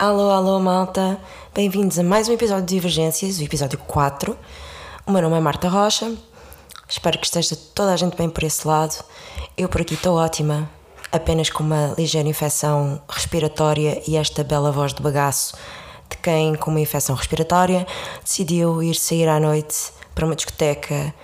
Alô, 0.00 0.30
alô, 0.30 0.58
malta. 0.58 1.20
Bem-vindos 1.54 1.98
a 1.98 2.02
mais 2.02 2.26
um 2.26 2.32
episódio 2.32 2.64
de 2.64 2.74
Divergências, 2.74 3.38
o 3.38 3.42
episódio 3.42 3.78
4. 3.80 4.34
O 5.06 5.12
meu 5.12 5.20
nome 5.20 5.36
é 5.36 5.40
Marta 5.40 5.68
Rocha. 5.68 6.16
Espero 6.88 7.18
que 7.18 7.26
esteja 7.26 7.54
toda 7.74 7.92
a 7.92 7.96
gente 7.98 8.16
bem 8.16 8.30
por 8.30 8.42
esse 8.42 8.66
lado. 8.66 9.04
Eu 9.58 9.68
por 9.68 9.82
aqui 9.82 9.92
estou 9.92 10.16
ótima, 10.16 10.70
apenas 11.12 11.50
com 11.50 11.62
uma 11.62 11.94
ligeira 11.98 12.26
infecção 12.26 12.98
respiratória 13.10 14.02
e 14.08 14.16
esta 14.16 14.42
bela 14.42 14.72
voz 14.72 14.94
de 14.94 15.02
bagaço 15.02 15.54
de 16.08 16.16
quem, 16.16 16.54
com 16.54 16.70
uma 16.70 16.80
infecção 16.80 17.14
respiratória, 17.14 17.86
decidiu 18.24 18.82
ir 18.82 18.94
sair 18.94 19.28
à 19.28 19.38
noite 19.38 19.92
para 20.14 20.24
uma 20.24 20.34
discoteca, 20.34 21.14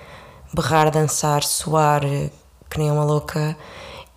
berrar, 0.52 0.90
dançar, 0.90 1.42
suar 1.44 2.02
que 2.68 2.78
nem 2.78 2.90
uma 2.90 3.04
louca 3.04 3.56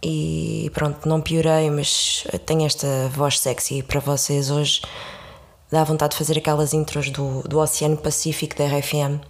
e 0.02 0.72
pronto, 0.74 1.08
não 1.08 1.22
piorei, 1.22 1.70
mas 1.70 2.26
tenho 2.46 2.66
esta 2.66 2.88
voz 3.14 3.40
sexy 3.40 3.84
para 3.84 4.00
vocês 4.00 4.50
hoje. 4.50 4.82
Dá 5.72 5.84
vontade 5.84 6.12
de 6.12 6.18
fazer 6.18 6.38
aquelas 6.38 6.74
intros 6.74 7.10
do, 7.10 7.44
do 7.44 7.60
Oceano 7.60 7.98
Pacífico 7.98 8.56
da 8.58 8.66
RFM. 8.66 9.22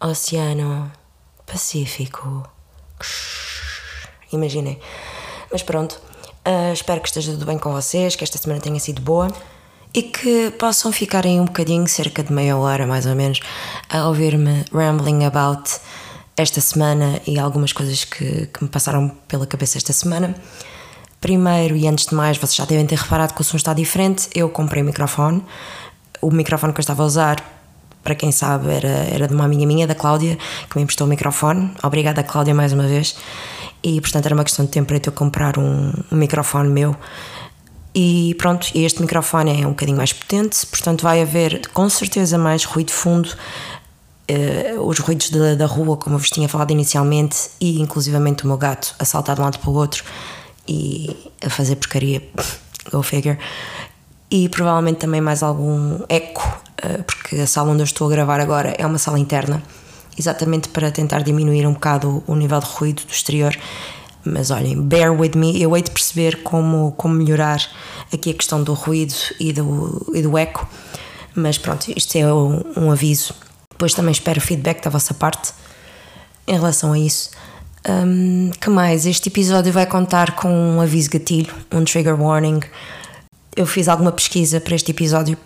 Oceano 0.00 0.92
Pacífico. 1.46 2.48
Imaginem. 4.32 4.78
Mas 5.50 5.62
pronto, 5.62 6.00
uh, 6.46 6.72
espero 6.72 7.00
que 7.00 7.08
esteja 7.08 7.32
tudo 7.32 7.46
bem 7.46 7.58
com 7.58 7.72
vocês, 7.72 8.14
que 8.14 8.22
esta 8.22 8.38
semana 8.38 8.60
tenha 8.60 8.78
sido 8.78 9.00
boa 9.00 9.28
e 9.94 10.02
que 10.02 10.50
possam 10.52 10.92
ficar 10.92 11.24
aí 11.24 11.40
um 11.40 11.46
bocadinho, 11.46 11.88
cerca 11.88 12.22
de 12.22 12.32
meia 12.32 12.56
hora 12.56 12.86
mais 12.86 13.06
ou 13.06 13.14
menos, 13.14 13.40
a 13.88 14.06
ouvir-me 14.06 14.64
rambling 14.70 15.24
about 15.24 15.80
esta 16.42 16.60
semana 16.60 17.20
e 17.26 17.38
algumas 17.38 17.72
coisas 17.72 18.04
que, 18.04 18.46
que 18.46 18.62
me 18.62 18.68
passaram 18.68 19.08
pela 19.26 19.46
cabeça 19.46 19.78
esta 19.78 19.92
semana. 19.92 20.34
Primeiro 21.20 21.76
e 21.76 21.86
antes 21.88 22.06
de 22.06 22.14
mais, 22.14 22.36
vocês 22.36 22.54
já 22.54 22.64
devem 22.64 22.86
ter 22.86 22.96
reparado 22.96 23.34
que 23.34 23.40
o 23.40 23.44
som 23.44 23.56
está 23.56 23.74
diferente. 23.74 24.28
Eu 24.34 24.48
comprei 24.48 24.82
o 24.82 24.86
microfone. 24.86 25.42
O 26.20 26.30
microfone 26.30 26.72
que 26.72 26.78
eu 26.78 26.82
estava 26.82 27.02
a 27.02 27.06
usar, 27.06 27.42
para 28.04 28.14
quem 28.14 28.30
sabe, 28.30 28.70
era, 28.70 28.88
era 28.88 29.26
de 29.26 29.34
uma 29.34 29.44
amiga 29.44 29.66
minha, 29.66 29.86
da 29.86 29.94
Cláudia, 29.94 30.38
que 30.70 30.76
me 30.76 30.82
emprestou 30.82 31.06
o 31.06 31.10
microfone. 31.10 31.72
Obrigada, 31.82 32.22
Cláudia, 32.22 32.54
mais 32.54 32.72
uma 32.72 32.86
vez. 32.86 33.16
E 33.82 34.00
portanto 34.00 34.26
era 34.26 34.34
uma 34.34 34.44
questão 34.44 34.64
de 34.64 34.70
tempo 34.70 34.88
para 34.88 35.00
eu 35.04 35.12
comprar 35.12 35.58
um, 35.58 35.92
um 36.10 36.16
microfone 36.16 36.68
meu. 36.68 36.96
E 37.94 38.36
pronto, 38.38 38.68
este 38.74 39.00
microfone 39.00 39.62
é 39.62 39.66
um 39.66 39.70
bocadinho 39.70 39.96
mais 39.96 40.12
potente, 40.12 40.64
portanto 40.66 41.02
vai 41.02 41.20
haver 41.20 41.66
com 41.72 41.88
certeza 41.88 42.38
mais 42.38 42.64
ruído 42.64 42.92
fundo 42.92 43.30
uh, 44.30 44.80
os 44.86 44.98
ruídos 44.98 45.30
da, 45.30 45.54
da, 45.54 45.66
rua, 45.66 45.96
como 45.96 46.16
eu 46.16 46.18
vos 46.18 46.30
tinha 46.30 46.48
falado 46.48 46.70
inicialmente, 46.70 47.50
e 47.60 47.80
inclusivamente 47.80 48.44
o 48.44 48.46
meu 48.46 48.56
gato 48.56 48.94
a 48.98 49.04
saltar 49.04 49.36
de 49.36 49.42
um 49.42 49.44
lado 49.44 49.58
para 49.58 49.70
o 49.70 49.74
outro 49.74 50.04
e 50.66 51.16
a 51.44 51.50
fazer 51.50 51.76
porcaria, 51.76 52.22
go 52.90 53.02
figure. 53.02 53.38
E 54.30 54.48
provavelmente 54.48 54.98
também 54.98 55.20
mais 55.20 55.42
algum 55.42 56.00
eco, 56.08 56.46
uh, 56.84 57.02
porque 57.04 57.36
a 57.36 57.46
sala 57.46 57.70
onde 57.70 57.80
eu 57.80 57.84
estou 57.84 58.06
a 58.06 58.10
gravar 58.10 58.40
agora 58.40 58.74
é 58.78 58.86
uma 58.86 58.98
sala 58.98 59.18
interna, 59.18 59.62
exatamente 60.18 60.68
para 60.68 60.90
tentar 60.90 61.22
diminuir 61.22 61.66
um 61.66 61.72
bocado 61.72 62.22
o 62.26 62.34
nível 62.34 62.60
de 62.60 62.66
ruído 62.66 63.02
do 63.04 63.12
exterior. 63.12 63.56
Mas 64.24 64.50
olhem, 64.50 64.82
bear 64.82 65.18
with 65.18 65.30
me, 65.36 65.62
eu 65.62 65.74
hei 65.74 65.82
de 65.82 65.90
perceber 65.90 66.42
como, 66.42 66.92
como 66.98 67.14
melhorar 67.14 67.62
aqui 68.12 68.30
a 68.30 68.34
questão 68.34 68.62
do 68.62 68.74
ruído 68.74 69.14
e 69.40 69.52
do, 69.52 70.12
e 70.12 70.20
do 70.20 70.36
eco. 70.36 70.68
Mas 71.34 71.56
pronto, 71.56 71.90
isto 71.96 72.16
é 72.16 72.30
um, 72.30 72.62
um 72.76 72.90
aviso 72.90 73.32
depois 73.78 73.94
também 73.94 74.10
espero 74.10 74.40
feedback 74.40 74.82
da 74.82 74.90
vossa 74.90 75.14
parte 75.14 75.52
em 76.48 76.54
relação 76.54 76.92
a 76.92 76.98
isso. 76.98 77.30
Um, 77.88 78.50
que 78.60 78.68
mais? 78.68 79.06
Este 79.06 79.28
episódio 79.28 79.72
vai 79.72 79.86
contar 79.86 80.34
com 80.34 80.48
um 80.50 80.80
aviso 80.80 81.08
gatilho, 81.08 81.54
um 81.70 81.84
trigger 81.84 82.20
warning. 82.20 82.58
Eu 83.54 83.66
fiz 83.66 83.86
alguma 83.86 84.10
pesquisa 84.10 84.60
para 84.60 84.74
este 84.74 84.90
episódio 84.90 85.38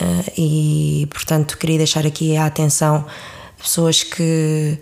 uh, 0.00 0.32
e, 0.36 1.06
portanto, 1.12 1.56
queria 1.56 1.78
deixar 1.78 2.04
aqui 2.04 2.36
a 2.36 2.46
atenção 2.46 3.06
pessoas 3.56 4.02
que, 4.02 4.76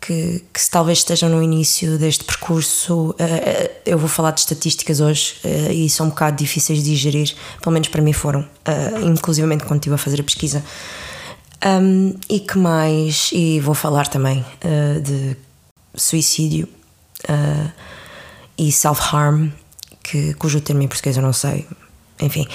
que, 0.00 0.44
que 0.54 0.60
se 0.60 0.70
talvez 0.70 0.98
estejam 0.98 1.28
no 1.28 1.42
início 1.42 1.98
deste 1.98 2.22
percurso. 2.22 3.10
Uh, 3.10 3.70
eu 3.84 3.98
vou 3.98 4.08
falar 4.08 4.30
de 4.30 4.38
estatísticas 4.38 5.00
hoje 5.00 5.34
uh, 5.44 5.72
e 5.72 5.90
são 5.90 6.06
um 6.06 6.10
bocado 6.10 6.36
difíceis 6.36 6.80
de 6.80 6.90
digerir, 6.90 7.34
pelo 7.60 7.72
menos 7.72 7.88
para 7.88 8.00
mim 8.00 8.12
foram, 8.12 8.42
uh, 8.42 9.04
inclusivamente 9.04 9.64
quando 9.64 9.80
estive 9.80 9.96
a 9.96 9.98
fazer 9.98 10.20
a 10.20 10.24
pesquisa. 10.24 10.62
Um, 11.64 12.14
e 12.28 12.40
que 12.40 12.56
mais? 12.56 13.30
E 13.32 13.58
vou 13.60 13.74
falar 13.74 14.06
também 14.06 14.44
uh, 14.64 15.00
de 15.00 15.36
suicídio 15.94 16.68
uh, 17.28 17.72
e 18.56 18.70
self-harm, 18.70 19.50
que, 20.02 20.34
cujo 20.34 20.60
termo 20.60 20.82
em 20.82 20.88
português 20.88 21.16
eu 21.16 21.22
não 21.22 21.32
sei. 21.32 21.66
Enfim, 22.20 22.46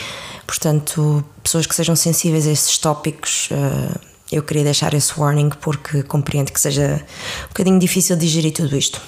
portanto, 0.47 1.23
pessoas 1.41 1.65
que 1.65 1.75
sejam 1.75 1.95
sensíveis 1.95 2.47
a 2.47 2.51
esses 2.51 2.77
tópicos, 2.77 3.49
uh, 3.51 3.99
eu 4.31 4.41
queria 4.41 4.63
deixar 4.63 4.93
esse 4.93 5.19
warning 5.19 5.49
porque 5.61 6.03
compreendo 6.03 6.51
que 6.51 6.59
seja 6.59 7.03
um 7.45 7.47
bocadinho 7.49 7.79
difícil 7.79 8.15
digerir 8.15 8.53
tudo 8.53 8.75
isto. 8.75 9.01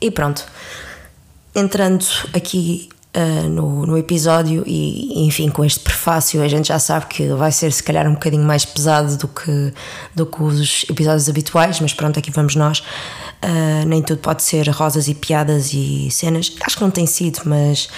E 0.00 0.10
pronto, 0.10 0.44
entrando 1.54 2.04
aqui 2.34 2.88
uh, 3.16 3.48
no, 3.48 3.86
no 3.86 3.96
episódio 3.96 4.62
e, 4.66 5.26
enfim, 5.26 5.48
com 5.48 5.64
este 5.64 5.80
prefácio 5.80 6.42
a 6.42 6.48
gente 6.48 6.68
já 6.68 6.78
sabe 6.78 7.06
que 7.06 7.26
vai 7.28 7.50
ser 7.50 7.72
se 7.72 7.82
calhar 7.82 8.06
um 8.06 8.12
bocadinho 8.12 8.44
mais 8.44 8.64
pesado 8.64 9.16
do 9.16 9.26
que, 9.26 9.72
do 10.14 10.26
que 10.26 10.42
os 10.42 10.84
episódios 10.88 11.28
habituais, 11.28 11.80
mas 11.80 11.94
pronto, 11.94 12.18
aqui 12.18 12.30
vamos 12.30 12.54
nós. 12.54 12.80
Uh, 13.42 13.86
nem 13.86 14.02
tudo 14.02 14.18
pode 14.18 14.42
ser 14.42 14.68
rosas 14.68 15.08
e 15.08 15.14
piadas 15.14 15.72
e 15.72 16.10
cenas. 16.10 16.52
Acho 16.60 16.76
que 16.76 16.82
não 16.82 16.90
tem 16.90 17.06
sido, 17.06 17.40
mas 17.44 17.88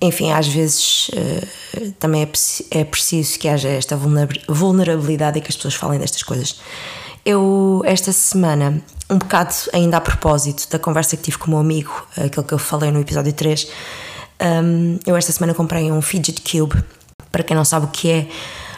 enfim, 0.00 0.32
às 0.32 0.48
vezes 0.48 1.08
uh, 1.10 1.92
também 1.98 2.22
é, 2.22 2.80
é 2.80 2.84
preciso 2.84 3.38
que 3.38 3.48
haja 3.48 3.68
esta 3.68 3.96
vulnerabilidade 4.48 5.38
e 5.38 5.40
que 5.42 5.48
as 5.48 5.56
pessoas 5.56 5.74
falem 5.74 5.98
destas 5.98 6.22
coisas. 6.22 6.60
Eu, 7.30 7.80
esta 7.84 8.10
semana, 8.10 8.82
um 9.08 9.16
bocado 9.16 9.54
ainda 9.72 9.98
a 9.98 10.00
propósito 10.00 10.68
da 10.68 10.80
conversa 10.80 11.16
que 11.16 11.22
tive 11.22 11.38
com 11.38 11.46
o 11.46 11.50
meu 11.50 11.58
amigo, 11.60 12.04
aquele 12.16 12.44
que 12.44 12.52
eu 12.52 12.58
falei 12.58 12.90
no 12.90 13.00
episódio 13.00 13.32
3, 13.32 13.68
um, 14.64 14.98
eu 15.06 15.14
esta 15.14 15.30
semana 15.30 15.54
comprei 15.54 15.92
um 15.92 16.02
fidget 16.02 16.42
cube. 16.42 16.82
Para 17.30 17.44
quem 17.44 17.56
não 17.56 17.64
sabe 17.64 17.86
o 17.86 17.88
que 17.88 18.10
é, 18.10 18.28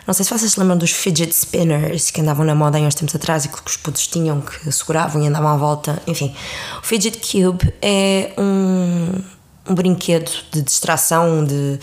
não 0.06 0.12
sei 0.12 0.22
se 0.22 0.30
vocês 0.30 0.52
se 0.52 0.60
lembram 0.60 0.76
dos 0.76 0.90
fidget 0.90 1.32
spinners 1.34 2.10
que 2.10 2.20
andavam 2.20 2.44
na 2.44 2.54
moda 2.54 2.76
há 2.76 2.82
uns 2.82 2.94
tempos 2.94 3.14
atrás 3.14 3.46
e 3.46 3.48
que 3.48 3.56
os 3.64 3.78
putos 3.78 4.06
tinham, 4.06 4.42
que 4.42 4.70
seguravam 4.70 5.22
e 5.22 5.26
andavam 5.26 5.48
à 5.48 5.56
volta. 5.56 6.02
Enfim, 6.06 6.34
o 6.78 6.84
fidget 6.84 7.20
cube 7.20 7.72
é 7.80 8.34
um, 8.36 9.18
um 9.66 9.74
brinquedo 9.74 10.30
de 10.50 10.60
distração, 10.60 11.42
de 11.42 11.80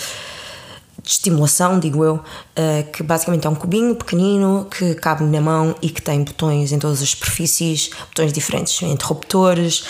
de 1.10 1.14
estimulação, 1.14 1.80
digo 1.80 2.04
eu, 2.04 2.16
uh, 2.18 2.92
que 2.94 3.02
basicamente 3.02 3.48
é 3.48 3.50
um 3.50 3.56
cubinho 3.56 3.96
pequenino 3.96 4.68
que 4.70 4.94
cabe 4.94 5.24
na 5.24 5.42
mão 5.42 5.76
e 5.82 5.90
que 5.90 6.04
tem 6.04 6.24
botões 6.24 6.72
em 6.72 6.78
todas 6.78 7.02
as 7.02 7.10
superfícies, 7.10 7.90
botões 8.10 8.32
diferentes, 8.32 8.80
interruptores, 8.84 9.86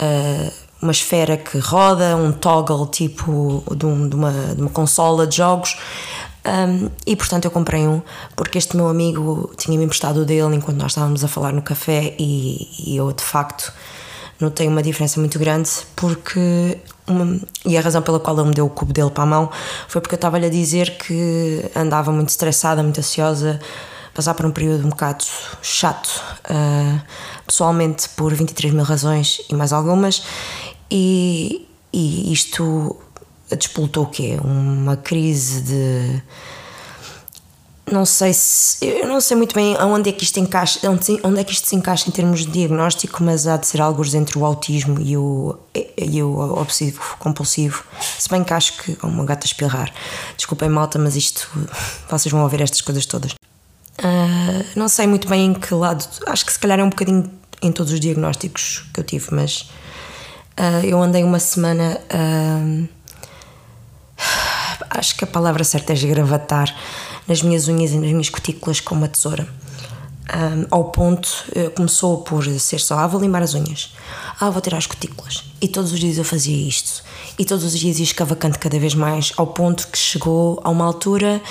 uh, 0.00 0.52
uma 0.80 0.90
esfera 0.90 1.36
que 1.36 1.58
roda, 1.58 2.16
um 2.16 2.32
toggle 2.32 2.86
tipo 2.86 3.62
de, 3.76 3.84
um, 3.84 4.08
de, 4.08 4.16
uma, 4.16 4.32
de 4.32 4.62
uma 4.62 4.70
consola 4.70 5.26
de 5.26 5.36
jogos. 5.36 5.76
Um, 6.44 6.90
e 7.06 7.14
portanto 7.14 7.44
eu 7.44 7.52
comprei 7.52 7.86
um 7.86 8.02
porque 8.34 8.58
este 8.58 8.76
meu 8.76 8.88
amigo 8.88 9.52
tinha-me 9.56 9.84
emprestado 9.84 10.22
o 10.22 10.24
dele 10.24 10.56
enquanto 10.56 10.76
nós 10.76 10.90
estávamos 10.90 11.22
a 11.22 11.28
falar 11.28 11.52
no 11.52 11.62
café 11.62 12.16
e, 12.18 12.68
e 12.84 12.96
eu 12.96 13.12
de 13.12 13.22
facto 13.22 13.72
notei 14.42 14.66
uma 14.66 14.82
diferença 14.82 15.20
muito 15.20 15.38
grande 15.38 15.70
porque 15.94 16.78
uma, 17.06 17.40
e 17.64 17.76
a 17.76 17.80
razão 17.80 18.02
pela 18.02 18.20
qual 18.20 18.36
ele 18.38 18.48
me 18.48 18.54
deu 18.54 18.66
o 18.66 18.70
cubo 18.70 18.92
dele 18.92 19.10
para 19.10 19.22
a 19.22 19.26
mão 19.26 19.50
foi 19.88 20.00
porque 20.00 20.14
eu 20.14 20.16
estava-lhe 20.16 20.46
a 20.46 20.50
dizer 20.50 20.96
que 20.98 21.64
andava 21.74 22.12
muito 22.12 22.28
estressada, 22.28 22.82
muito 22.82 22.98
ansiosa, 22.98 23.60
passar 24.14 24.34
por 24.34 24.44
um 24.46 24.50
período 24.50 24.84
um 24.84 24.90
bocado 24.90 25.24
chato, 25.62 26.08
uh, 26.50 27.00
pessoalmente 27.46 28.08
por 28.10 28.34
23 28.34 28.74
mil 28.74 28.84
razões 28.84 29.40
e 29.48 29.54
mais 29.54 29.72
algumas, 29.72 30.22
e, 30.90 31.66
e 31.92 32.32
isto 32.32 32.96
despoltou 33.50 34.04
o 34.04 34.06
quê? 34.06 34.38
Uma 34.42 34.96
crise 34.96 35.62
de 35.62 36.22
não 37.90 38.06
sei 38.06 38.32
se 38.32 38.84
eu 38.84 39.08
não 39.08 39.20
sei 39.20 39.36
muito 39.36 39.54
bem 39.54 39.76
onde 39.80 40.10
é 40.10 40.12
que 40.12 40.22
isto 40.22 40.38
encaixa 40.38 40.78
onde, 40.88 41.40
é 41.40 41.44
que 41.44 41.52
isto 41.52 41.68
se 41.68 41.74
encaixa 41.74 42.08
em 42.08 42.12
termos 42.12 42.40
de 42.40 42.52
diagnóstico 42.52 43.22
mas 43.22 43.46
há 43.46 43.56
de 43.56 43.66
ser 43.66 43.80
algo 43.80 44.02
entre 44.16 44.38
o 44.38 44.44
autismo 44.44 45.00
e 45.00 45.16
o, 45.16 45.58
e 45.74 46.22
o 46.22 46.38
obsessivo 46.58 47.16
compulsivo. 47.18 47.84
Se 48.18 48.28
bem 48.28 48.44
que 48.44 48.52
acho 48.54 48.76
que 48.78 48.96
oh, 49.02 49.08
uma 49.08 49.24
gata 49.24 49.46
espirrar. 49.46 49.92
Desculpem 50.36 50.68
malta 50.68 50.98
mas 50.98 51.16
isto 51.16 51.48
vocês 52.08 52.30
vão 52.30 52.42
ouvir 52.42 52.60
estas 52.60 52.80
coisas 52.80 53.04
todas. 53.04 53.32
Uh, 53.32 54.64
não 54.76 54.88
sei 54.88 55.06
muito 55.06 55.28
bem 55.28 55.46
em 55.46 55.54
que 55.54 55.74
lado 55.74 56.04
acho 56.26 56.46
que 56.46 56.52
se 56.52 56.58
calhar 56.58 56.78
é 56.78 56.84
um 56.84 56.88
bocadinho 56.88 57.30
em 57.60 57.70
todos 57.70 57.92
os 57.92 58.00
diagnósticos 58.00 58.88
que 58.92 58.98
eu 58.98 59.04
tive 59.04 59.26
mas 59.30 59.70
uh, 60.58 60.84
eu 60.84 61.00
andei 61.00 61.22
uma 61.22 61.38
semana 61.38 62.00
uh, 62.10 62.88
acho 64.90 65.14
que 65.16 65.24
a 65.24 65.26
palavra 65.26 65.62
certa 65.62 65.92
é 65.92 65.94
esgravatar 65.94 66.74
nas 67.26 67.42
minhas 67.42 67.68
unhas 67.68 67.92
e 67.92 67.96
nas 67.96 68.10
minhas 68.10 68.28
cutículas 68.28 68.80
com 68.80 68.94
uma 68.94 69.08
tesoura. 69.08 69.46
Um, 70.32 70.66
ao 70.70 70.84
ponto, 70.84 71.28
uh, 71.56 71.70
começou 71.72 72.18
por 72.18 72.44
ser 72.58 72.80
só, 72.80 72.98
ah, 72.98 73.06
vou 73.06 73.20
limpar 73.20 73.42
as 73.42 73.54
unhas, 73.54 73.92
ah, 74.40 74.50
vou 74.50 74.62
tirar 74.62 74.78
as 74.78 74.86
cutículas. 74.86 75.44
E 75.60 75.68
todos 75.68 75.92
os 75.92 76.00
dias 76.00 76.16
eu 76.16 76.24
fazia 76.24 76.56
isto. 76.56 77.02
E 77.38 77.44
todos 77.44 77.64
os 77.64 77.78
dias 77.78 77.98
ia 77.98 78.04
escavacando 78.04 78.58
cada 78.58 78.78
vez 78.78 78.94
mais, 78.94 79.32
ao 79.36 79.48
ponto 79.48 79.88
que 79.88 79.98
chegou 79.98 80.60
a 80.64 80.70
uma 80.70 80.84
altura 80.84 81.42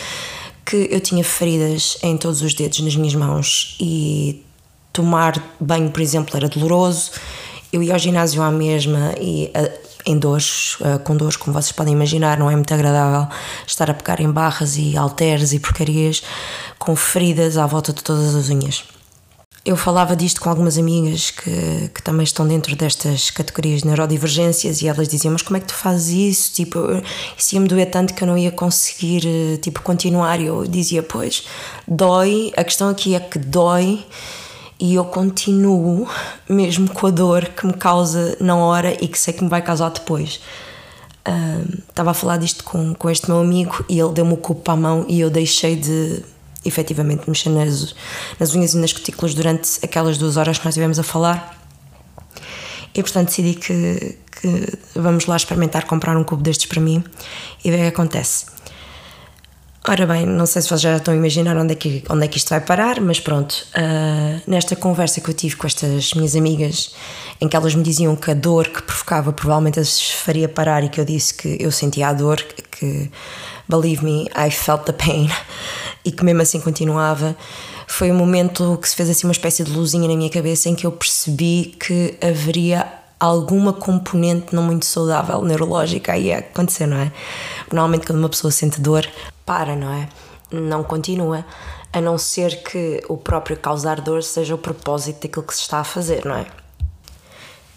que 0.65 0.87
eu 0.89 1.01
tinha 1.01 1.23
feridas 1.23 1.97
em 2.01 2.17
todos 2.17 2.41
os 2.41 2.53
dedos 2.53 2.79
nas 2.79 2.95
minhas 2.95 3.13
mãos 3.13 3.75
e 3.79 4.43
tomar 4.93 5.41
banho, 5.59 5.91
por 5.91 6.01
exemplo, 6.01 6.35
era 6.37 6.47
doloroso. 6.47 7.11
Eu 7.73 7.83
ia 7.83 7.93
ao 7.93 7.99
ginásio 7.99 8.41
à 8.41 8.51
mesma 8.51 9.13
e 9.19 9.51
em 10.05 10.17
dores, 10.17 10.77
com 11.03 11.15
dores, 11.15 11.35
como 11.35 11.53
vocês 11.53 11.71
podem 11.71 11.93
imaginar, 11.93 12.37
não 12.37 12.49
é 12.49 12.55
muito 12.55 12.73
agradável 12.73 13.27
estar 13.65 13.89
a 13.89 13.93
pegar 13.93 14.19
em 14.19 14.31
barras 14.31 14.77
e 14.77 14.97
halteres 14.97 15.53
e 15.53 15.59
porcarias 15.59 16.23
com 16.77 16.95
feridas 16.95 17.57
à 17.57 17.65
volta 17.65 17.93
de 17.93 18.03
todas 18.03 18.33
as 18.35 18.49
unhas. 18.49 18.83
Eu 19.63 19.77
falava 19.77 20.15
disto 20.15 20.41
com 20.41 20.49
algumas 20.49 20.75
amigas 20.75 21.29
que, 21.29 21.91
que 21.93 22.01
também 22.01 22.23
estão 22.23 22.47
dentro 22.47 22.75
destas 22.75 23.29
categorias 23.29 23.81
de 23.81 23.87
neurodivergências 23.87 24.81
e 24.81 24.87
elas 24.87 25.07
diziam: 25.07 25.31
Mas 25.31 25.43
como 25.43 25.55
é 25.55 25.59
que 25.59 25.67
tu 25.67 25.75
fazes 25.75 26.09
isso? 26.09 26.53
Tipo, 26.53 26.79
isso 27.37 27.53
ia-me 27.53 27.67
doer 27.67 27.91
tanto 27.91 28.15
que 28.15 28.23
eu 28.23 28.27
não 28.27 28.35
ia 28.35 28.51
conseguir 28.51 29.59
tipo, 29.61 29.83
continuar. 29.83 30.39
E 30.39 30.47
eu 30.47 30.65
dizia: 30.65 31.03
Pois, 31.03 31.43
dói. 31.87 32.51
A 32.57 32.63
questão 32.63 32.89
aqui 32.89 33.13
é 33.13 33.19
que 33.19 33.37
dói 33.37 34.03
e 34.81 34.95
eu 34.95 35.05
continuo 35.05 36.09
mesmo 36.49 36.89
com 36.89 37.05
a 37.05 37.11
dor 37.11 37.45
que 37.45 37.67
me 37.67 37.73
causa 37.73 38.35
na 38.41 38.55
hora 38.55 38.97
e 38.99 39.07
que 39.07 39.17
sei 39.17 39.31
que 39.31 39.43
me 39.43 39.49
vai 39.49 39.61
causar 39.61 39.91
depois. 39.91 40.41
Estava 41.87 42.11
a 42.11 42.13
falar 42.15 42.37
disto 42.37 42.63
com, 42.63 42.95
com 42.95 43.07
este 43.07 43.29
meu 43.29 43.39
amigo 43.39 43.85
e 43.87 43.99
ele 43.99 44.11
deu-me 44.11 44.33
o 44.33 44.37
cubo 44.37 44.61
para 44.61 44.73
a 44.73 44.77
mão 44.77 45.05
e 45.07 45.19
eu 45.19 45.29
deixei 45.29 45.75
de 45.75 46.23
efetivamente 46.65 47.29
mexer 47.29 47.49
nas, 47.49 47.93
nas 48.39 48.55
unhas 48.55 48.73
e 48.73 48.77
nas 48.77 48.91
cutículas 48.91 49.35
durante 49.35 49.79
aquelas 49.83 50.17
duas 50.17 50.35
horas 50.35 50.57
que 50.57 50.65
nós 50.65 50.73
estivemos 50.73 50.97
a 50.97 51.03
falar. 51.03 51.59
E 52.95 53.03
portanto 53.03 53.27
decidi 53.27 53.53
que, 53.53 54.17
que 54.41 54.79
vamos 54.99 55.27
lá 55.27 55.37
experimentar 55.37 55.85
comprar 55.85 56.17
um 56.17 56.23
cubo 56.23 56.41
destes 56.41 56.65
para 56.65 56.81
mim 56.81 57.03
e 57.63 57.69
ver 57.69 57.77
o 57.77 57.81
que 57.81 57.87
acontece. 57.87 58.47
Ora 59.87 60.05
bem, 60.05 60.27
não 60.27 60.45
sei 60.45 60.61
se 60.61 60.67
vocês 60.67 60.81
já 60.81 60.97
estão 60.97 61.11
a 61.11 61.17
imaginar 61.17 61.57
onde 61.57 61.73
é 61.73 61.75
que, 61.75 62.03
onde 62.07 62.23
é 62.23 62.27
que 62.27 62.37
isto 62.37 62.49
vai 62.49 62.61
parar, 62.61 63.01
mas 63.01 63.19
pronto, 63.19 63.65
uh, 63.75 64.39
nesta 64.45 64.75
conversa 64.75 65.19
que 65.19 65.27
eu 65.27 65.33
tive 65.33 65.55
com 65.55 65.65
estas 65.65 66.13
minhas 66.13 66.35
amigas, 66.35 66.93
em 67.41 67.47
que 67.47 67.55
elas 67.55 67.73
me 67.73 67.81
diziam 67.81 68.15
que 68.15 68.29
a 68.29 68.35
dor 68.35 68.67
que 68.67 68.83
provocava 68.83 69.33
provavelmente 69.33 69.79
as 69.79 69.99
faria 70.11 70.47
parar 70.47 70.83
e 70.83 70.89
que 70.89 71.01
eu 71.01 71.05
disse 71.05 71.33
que 71.33 71.57
eu 71.59 71.71
sentia 71.71 72.09
a 72.09 72.13
dor, 72.13 72.37
que 72.69 73.09
believe 73.67 74.05
me, 74.05 74.29
I 74.37 74.51
felt 74.51 74.83
the 74.83 74.91
pain, 74.91 75.27
e 76.05 76.11
que 76.11 76.23
mesmo 76.23 76.43
assim 76.43 76.59
continuava, 76.59 77.35
foi 77.87 78.11
um 78.11 78.15
momento 78.15 78.77
que 78.79 78.87
se 78.87 78.95
fez 78.95 79.09
assim 79.09 79.25
uma 79.25 79.33
espécie 79.33 79.63
de 79.63 79.71
luzinha 79.71 80.07
na 80.07 80.15
minha 80.15 80.29
cabeça 80.29 80.69
em 80.69 80.75
que 80.75 80.85
eu 80.85 80.91
percebi 80.91 81.75
que 81.79 82.13
haveria 82.21 82.85
alguma 83.19 83.71
componente 83.71 84.53
não 84.53 84.63
muito 84.63 84.85
saudável 84.85 85.43
neurológica 85.43 86.13
aí 86.13 86.33
a 86.33 86.39
acontecer, 86.39 86.87
não 86.87 86.97
é? 86.97 87.11
Normalmente 87.71 88.07
quando 88.07 88.17
uma 88.17 88.29
pessoa 88.29 88.49
sente 88.49 88.81
dor, 88.81 89.07
para, 89.51 89.75
não 89.75 89.91
é? 89.91 90.07
Não 90.49 90.81
continua, 90.81 91.45
a 91.91 91.99
não 91.99 92.17
ser 92.17 92.63
que 92.63 93.03
o 93.09 93.17
próprio 93.17 93.57
causar 93.57 93.99
dor 93.99 94.23
seja 94.23 94.55
o 94.55 94.57
propósito 94.57 95.23
daquilo 95.23 95.43
que 95.43 95.53
se 95.53 95.59
está 95.59 95.79
a 95.79 95.83
fazer, 95.83 96.23
não 96.23 96.35
é? 96.35 96.45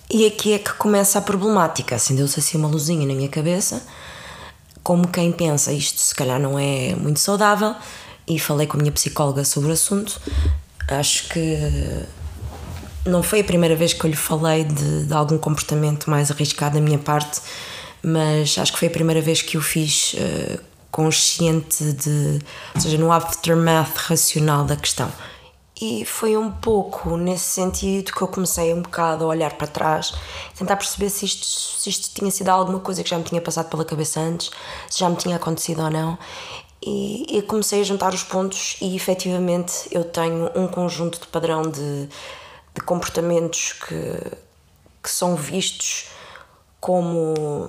E 0.09 0.25
aqui 0.25 0.53
é 0.53 0.59
que 0.61 0.73
começa 0.75 1.19
a 1.19 1.23
problemática. 1.23 1.97
Acendeu-se 1.97 2.38
assim 2.38 2.56
uma 2.59 2.69
luzinha 2.69 3.05
na 3.05 3.12
minha 3.12 3.29
cabeça, 3.29 3.82
como 4.85 5.09
quem 5.09 5.32
pensa 5.32 5.73
isto 5.73 5.99
se 6.00 6.15
calhar 6.15 6.38
não 6.38 6.56
é 6.56 6.94
muito 6.94 7.19
saudável, 7.19 7.75
e 8.29 8.38
falei 8.38 8.69
com 8.69 8.77
a 8.77 8.81
minha 8.81 8.93
psicóloga 8.93 9.44
sobre 9.44 9.70
o 9.70 9.73
assunto. 9.73 10.20
Acho 10.87 11.29
que 11.31 11.59
não 13.05 13.20
foi 13.20 13.41
a 13.41 13.44
primeira 13.44 13.75
vez 13.75 13.93
que 13.93 14.05
eu 14.05 14.11
lhe 14.11 14.17
falei 14.17 14.62
de, 14.62 15.06
de 15.06 15.12
algum 15.12 15.38
comportamento 15.38 16.09
mais 16.09 16.31
arriscado 16.31 16.77
da 16.77 16.81
minha 16.81 16.99
parte, 17.00 17.41
mas 18.00 18.56
acho 18.59 18.73
que 18.73 18.79
foi 18.79 18.87
a 18.87 18.93
primeira 18.93 19.20
vez 19.20 19.43
que 19.43 19.59
o 19.59 19.61
fiz 19.61 20.15
uh, 20.15 20.74
consciente 20.94 21.93
de, 21.93 22.38
ou 22.73 22.81
seja, 22.81 22.96
no 22.96 23.11
aftermath 23.11 23.96
racional 23.96 24.64
da 24.64 24.76
questão. 24.76 25.11
E 25.81 26.05
foi 26.05 26.37
um 26.37 26.52
pouco 26.52 27.17
nesse 27.17 27.46
sentido 27.46 28.12
que 28.12 28.23
eu 28.23 28.29
comecei 28.29 28.73
um 28.73 28.81
bocado 28.81 29.25
a 29.25 29.26
olhar 29.26 29.55
para 29.55 29.67
trás, 29.67 30.14
tentar 30.56 30.76
perceber 30.76 31.11
se 31.11 31.25
isto, 31.25 31.44
se 31.44 31.91
isto 31.91 32.14
tinha 32.14 32.31
sido 32.31 32.49
alguma 32.49 32.79
coisa 32.79 33.02
que 33.02 33.11
já 33.11 33.19
me 33.19 33.25
tinha 33.25 33.41
passado 33.41 33.69
pela 33.69 33.85
cabeça 33.85 34.20
antes, 34.20 34.52
se 34.88 35.00
já 35.00 35.08
me 35.08 35.17
tinha 35.17 35.35
acontecido 35.35 35.82
ou 35.82 35.91
não. 35.91 36.17
E, 36.81 37.38
e 37.38 37.43
comecei 37.43 37.81
a 37.81 37.85
juntar 37.85 38.14
os 38.14 38.23
pontos, 38.23 38.76
e 38.81 38.94
efetivamente 38.94 39.88
eu 39.91 40.05
tenho 40.05 40.49
um 40.55 40.69
conjunto 40.69 41.19
de 41.19 41.26
padrão 41.26 41.62
de, 41.62 42.08
de 42.73 42.81
comportamentos 42.85 43.73
que, 43.73 44.37
que 45.02 45.11
são 45.11 45.35
vistos 45.35 46.06
como, 46.79 47.69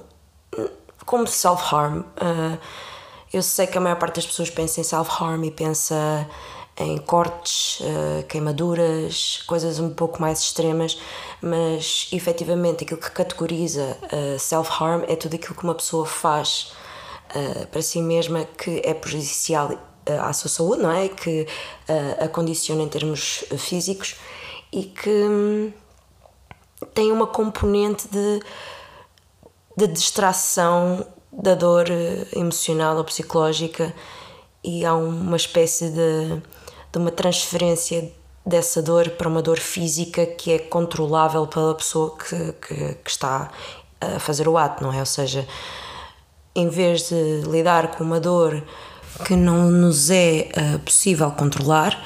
como 1.08 1.26
self-harm. 1.26 2.02
Uh, 2.02 2.60
eu 3.36 3.44
sei 3.44 3.68
que 3.68 3.78
a 3.78 3.82
maior 3.82 3.98
parte 3.98 4.16
das 4.16 4.26
pessoas 4.26 4.50
pensa 4.50 4.80
em 4.80 4.84
self-harm 4.84 5.44
e 5.44 5.52
pensa 5.52 6.26
em 6.78 6.98
cortes, 6.98 7.82
uh, 7.82 8.24
queimaduras, 8.30 9.44
coisas 9.46 9.78
um 9.78 9.94
pouco 9.94 10.22
mais 10.22 10.40
extremas, 10.40 10.98
mas 11.42 12.08
efetivamente 12.14 12.86
aquilo 12.86 13.00
que 13.00 13.12
categoriza 13.12 13.98
uh, 14.04 14.40
self-harm 14.40 15.04
é 15.10 15.18
tudo 15.18 15.36
aquilo 15.36 15.54
que 15.54 15.66
uma 15.66 15.76
pessoa 15.76 16.06
faz 16.06 16.74
uh, 17.36 17.68
para 17.68 17.82
si 17.82 18.02
mesma 18.02 18.46
que 18.46 18.82
é 18.86 18.94
prejudicial 18.94 19.78
à 20.22 20.32
sua 20.32 20.50
saúde, 20.50 20.84
não 20.84 20.92
é? 20.92 21.10
Que 21.10 21.48
a 22.20 22.28
condiciona 22.28 22.84
em 22.84 22.88
termos 22.88 23.44
físicos 23.58 24.16
e 24.72 24.84
que 24.84 25.10
hum, 25.10 25.74
tem 26.94 27.12
uma 27.12 27.26
componente 27.26 28.08
de, 28.08 28.40
de 29.76 29.88
distração 29.88 31.04
da 31.38 31.54
dor 31.54 31.88
eh, 31.90 32.26
emocional 32.34 32.98
ou 32.98 33.04
psicológica 33.04 33.94
e 34.64 34.86
há 34.86 34.96
uma 34.96 35.36
espécie 35.36 35.90
de, 35.90 36.42
de 36.92 36.98
uma 36.98 37.12
transferência 37.12 38.12
dessa 38.46 38.82
dor 38.82 39.10
para 39.12 39.28
uma 39.28 39.42
dor 39.42 39.60
física 39.60 40.26
que 40.26 40.52
é 40.52 40.60
controlável 40.60 41.46
pela 41.48 41.76
pessoa 41.76 42.16
que, 42.18 42.54
que, 42.54 42.94
que, 43.04 43.10
está 43.10 43.50
a 44.00 44.20
fazer 44.20 44.48
o 44.48 44.58
ato, 44.58 44.84
não 44.84 44.94
é? 44.94 45.00
Ou 45.00 45.06
seja, 45.06 45.48
em 46.56 46.70
vez 46.70 47.10
de 47.10 47.42
lidar 47.50 47.96
com 47.96 48.04
uma 48.04 48.20
dor 48.20 48.64
que 49.26 49.36
não 49.36 49.70
nos 49.72 50.10
é 50.10 50.50
uh, 50.56 50.80
possível 50.80 51.32
controlar 51.32 52.00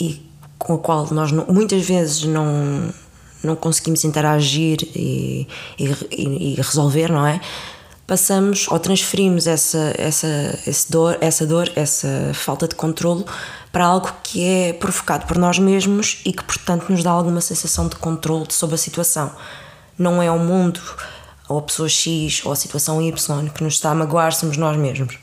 e 0.00 0.26
com 0.58 0.74
a 0.74 0.78
qual 0.78 1.06
nós 1.12 1.30
não, 1.30 1.46
muitas 1.46 1.84
vezes 1.86 2.24
não, 2.24 2.92
não 3.42 3.54
conseguimos 3.54 4.04
interagir 4.04 4.78
e, 4.94 5.46
e, 5.78 6.54
e 6.54 6.54
resolver, 6.56 7.10
não 7.10 7.26
é? 7.26 7.40
Passamos 8.08 8.66
ou 8.68 8.80
transferimos 8.80 9.46
essa, 9.46 9.92
essa, 9.98 10.58
esse 10.66 10.90
dor, 10.90 11.18
essa 11.20 11.46
dor, 11.46 11.70
essa 11.76 12.32
falta 12.32 12.66
de 12.66 12.74
controlo 12.74 13.26
para 13.70 13.84
algo 13.84 14.10
que 14.22 14.42
é 14.42 14.72
provocado 14.72 15.26
por 15.26 15.36
nós 15.36 15.58
mesmos 15.58 16.22
e 16.24 16.32
que, 16.32 16.42
portanto, 16.42 16.88
nos 16.88 17.02
dá 17.02 17.10
alguma 17.10 17.42
sensação 17.42 17.86
de 17.86 17.96
controle 17.96 18.46
sobre 18.48 18.76
a 18.76 18.78
situação. 18.78 19.30
Não 19.98 20.22
é 20.22 20.30
o 20.30 20.38
mundo, 20.38 20.80
ou 21.50 21.58
a 21.58 21.62
pessoa 21.62 21.86
X, 21.86 22.40
ou 22.46 22.50
a 22.50 22.56
situação 22.56 23.02
Y 23.02 23.50
que 23.50 23.62
nos 23.62 23.74
está 23.74 23.90
a 23.90 23.94
magoar, 23.94 24.32
somos 24.32 24.56
nós 24.56 24.74
mesmos. 24.78 25.18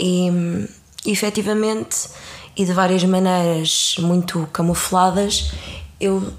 E, 0.00 0.66
efetivamente, 1.04 2.08
e 2.56 2.64
de 2.64 2.72
várias 2.72 3.04
maneiras 3.04 3.96
muito 3.98 4.48
camufladas, 4.54 5.52
eu 6.00 6.32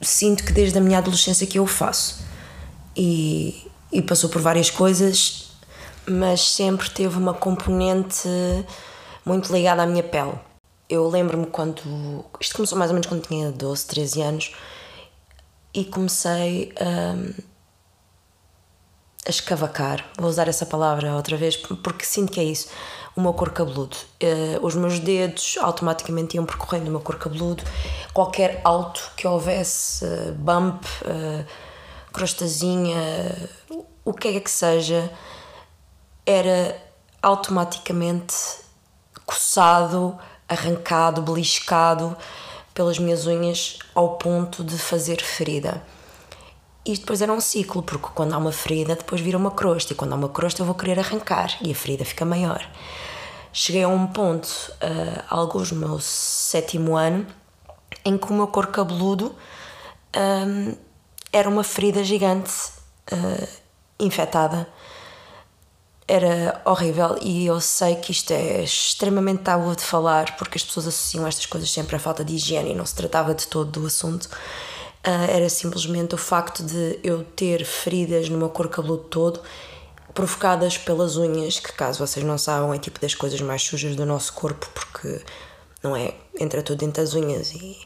sinto 0.00 0.42
que 0.42 0.52
desde 0.52 0.76
a 0.76 0.80
minha 0.80 0.98
adolescência 0.98 1.46
que 1.46 1.60
eu 1.60 1.68
faço. 1.68 2.24
E 2.96 3.70
e 3.92 4.00
passou 4.00 4.30
por 4.30 4.40
várias 4.40 4.70
coisas, 4.70 5.50
mas 6.08 6.40
sempre 6.40 6.88
teve 6.90 7.18
uma 7.18 7.34
componente 7.34 8.28
muito 9.24 9.52
ligada 9.52 9.82
à 9.82 9.86
minha 9.86 10.02
pele. 10.02 10.32
Eu 10.88 11.08
lembro-me 11.08 11.46
quando. 11.46 12.24
Isto 12.40 12.56
começou 12.56 12.78
mais 12.78 12.90
ou 12.90 12.94
menos 12.94 13.06
quando 13.06 13.26
tinha 13.26 13.50
12, 13.50 13.86
13 13.86 14.22
anos 14.22 14.54
e 15.74 15.84
comecei 15.84 16.72
a, 16.78 17.14
a 19.26 19.30
escavacar. 19.30 20.04
Vou 20.18 20.28
usar 20.28 20.48
essa 20.48 20.66
palavra 20.66 21.14
outra 21.14 21.36
vez 21.36 21.56
porque 21.56 22.04
sinto 22.04 22.32
que 22.32 22.40
é 22.40 22.44
isso. 22.44 22.68
O 23.14 23.20
meu 23.20 23.32
cor 23.34 23.50
cabeludo. 23.50 23.96
Uh, 24.22 24.64
os 24.64 24.74
meus 24.74 24.98
dedos 24.98 25.56
automaticamente 25.60 26.36
iam 26.36 26.46
percorrendo 26.46 26.88
o 26.88 26.90
meu 26.90 27.00
cor 27.00 27.18
cabeludo. 27.18 27.62
Qualquer 28.12 28.60
alto 28.64 29.12
que 29.16 29.26
houvesse, 29.26 30.04
uh, 30.04 30.32
bump. 30.32 30.84
Uh, 31.02 31.71
crostazinha, 32.12 33.50
o 34.04 34.12
que 34.12 34.28
é 34.28 34.40
que 34.40 34.50
seja, 34.50 35.10
era 36.26 36.76
automaticamente 37.22 38.34
coçado, 39.24 40.18
arrancado, 40.48 41.22
beliscado 41.22 42.16
pelas 42.74 42.98
minhas 42.98 43.26
unhas 43.26 43.78
ao 43.94 44.16
ponto 44.16 44.62
de 44.64 44.76
fazer 44.78 45.22
ferida. 45.22 45.82
E 46.84 46.96
depois 46.96 47.22
era 47.22 47.32
um 47.32 47.40
ciclo, 47.40 47.82
porque 47.82 48.08
quando 48.12 48.32
há 48.32 48.38
uma 48.38 48.50
ferida, 48.50 48.96
depois 48.96 49.20
vira 49.20 49.38
uma 49.38 49.52
crosta, 49.52 49.92
e 49.92 49.96
quando 49.96 50.12
há 50.12 50.16
uma 50.16 50.28
crosta, 50.28 50.62
eu 50.62 50.66
vou 50.66 50.74
querer 50.74 50.98
arrancar 50.98 51.56
e 51.60 51.70
a 51.70 51.74
ferida 51.74 52.04
fica 52.04 52.24
maior. 52.24 52.68
cheguei 53.52 53.84
a 53.84 53.88
um 53.88 54.06
ponto, 54.06 54.48
uh, 54.48 55.22
alguns 55.28 55.70
no 55.70 55.78
meu 55.78 56.00
sétimo 56.00 56.96
ano, 56.96 57.26
em 58.04 58.18
que 58.18 58.30
o 58.30 58.34
meu 58.34 58.48
cor 58.48 58.66
cabeludo 58.68 59.36
um, 60.16 60.74
era 61.32 61.48
uma 61.48 61.64
ferida 61.64 62.04
gigante, 62.04 62.52
uh, 63.12 63.48
infectada. 63.98 64.68
Era 66.06 66.60
horrível 66.64 67.16
e 67.22 67.46
eu 67.46 67.60
sei 67.60 67.94
que 67.96 68.12
isto 68.12 68.32
é 68.32 68.62
extremamente 68.62 69.44
tabu 69.44 69.74
de 69.74 69.82
falar 69.82 70.36
porque 70.36 70.58
as 70.58 70.64
pessoas 70.64 70.88
associam 70.88 71.26
estas 71.26 71.46
coisas 71.46 71.70
sempre 71.70 71.96
à 71.96 71.98
falta 71.98 72.24
de 72.24 72.34
higiene 72.34 72.72
e 72.72 72.74
não 72.74 72.84
se 72.84 72.94
tratava 72.94 73.34
de 73.34 73.46
todo 73.46 73.80
do 73.80 73.86
assunto. 73.86 74.26
Uh, 74.26 75.30
era 75.30 75.48
simplesmente 75.48 76.14
o 76.14 76.18
facto 76.18 76.62
de 76.62 77.00
eu 77.02 77.24
ter 77.24 77.64
feridas 77.64 78.28
no 78.28 78.36
meu 78.36 78.50
corpo 78.50 78.76
cabeludo 78.76 79.04
todo 79.04 79.40
provocadas 80.14 80.76
pelas 80.76 81.16
unhas, 81.16 81.58
que 81.58 81.72
caso 81.72 82.06
vocês 82.06 82.24
não 82.24 82.36
saibam 82.36 82.74
é 82.74 82.78
tipo 82.78 83.00
das 83.00 83.14
coisas 83.14 83.40
mais 83.40 83.62
sujas 83.62 83.96
do 83.96 84.04
nosso 84.04 84.32
corpo 84.34 84.68
porque 84.74 85.24
não 85.82 85.96
é, 85.96 86.14
entra 86.38 86.62
tudo 86.62 86.78
dentro 86.78 87.02
das 87.02 87.14
unhas 87.14 87.52
e 87.52 87.78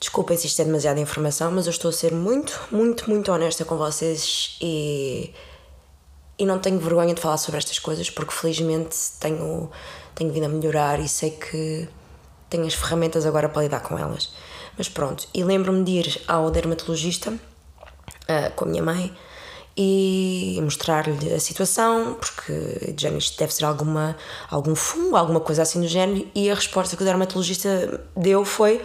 Desculpem 0.00 0.36
se 0.36 0.46
isto 0.46 0.62
é 0.62 0.64
demasiada 0.64 1.00
informação, 1.00 1.50
mas 1.50 1.66
eu 1.66 1.70
estou 1.70 1.88
a 1.88 1.92
ser 1.92 2.12
muito, 2.12 2.60
muito, 2.70 3.10
muito 3.10 3.32
honesta 3.32 3.64
com 3.64 3.76
vocês 3.76 4.56
e, 4.60 5.34
e 6.38 6.46
não 6.46 6.60
tenho 6.60 6.78
vergonha 6.78 7.12
de 7.12 7.20
falar 7.20 7.36
sobre 7.36 7.58
estas 7.58 7.80
coisas 7.80 8.08
porque 8.08 8.32
felizmente 8.32 8.96
tenho, 9.18 9.70
tenho 10.14 10.32
vindo 10.32 10.44
a 10.44 10.48
melhorar 10.48 11.00
e 11.00 11.08
sei 11.08 11.32
que 11.32 11.88
tenho 12.48 12.64
as 12.64 12.74
ferramentas 12.74 13.26
agora 13.26 13.48
para 13.48 13.62
lidar 13.62 13.80
com 13.80 13.98
elas. 13.98 14.32
Mas 14.76 14.88
pronto, 14.88 15.26
e 15.34 15.42
lembro-me 15.42 15.82
de 15.82 15.90
ir 15.90 16.22
ao 16.28 16.48
dermatologista 16.48 17.32
uh, 17.32 18.52
com 18.54 18.66
a 18.66 18.68
minha 18.68 18.82
mãe 18.82 19.12
e 19.76 20.58
mostrar-lhe 20.62 21.32
a 21.32 21.40
situação, 21.40 22.14
porque 22.14 22.94
já 22.96 23.10
isto 23.10 23.38
deve 23.38 23.52
ser 23.52 23.64
alguma, 23.64 24.16
algum 24.50 24.74
fungo, 24.74 25.16
alguma 25.16 25.40
coisa 25.40 25.62
assim 25.62 25.80
do 25.80 25.86
género, 25.86 26.26
e 26.34 26.50
a 26.50 26.54
resposta 26.54 26.96
que 26.96 27.02
o 27.02 27.06
dermatologista 27.06 28.00
deu 28.16 28.44
foi 28.44 28.84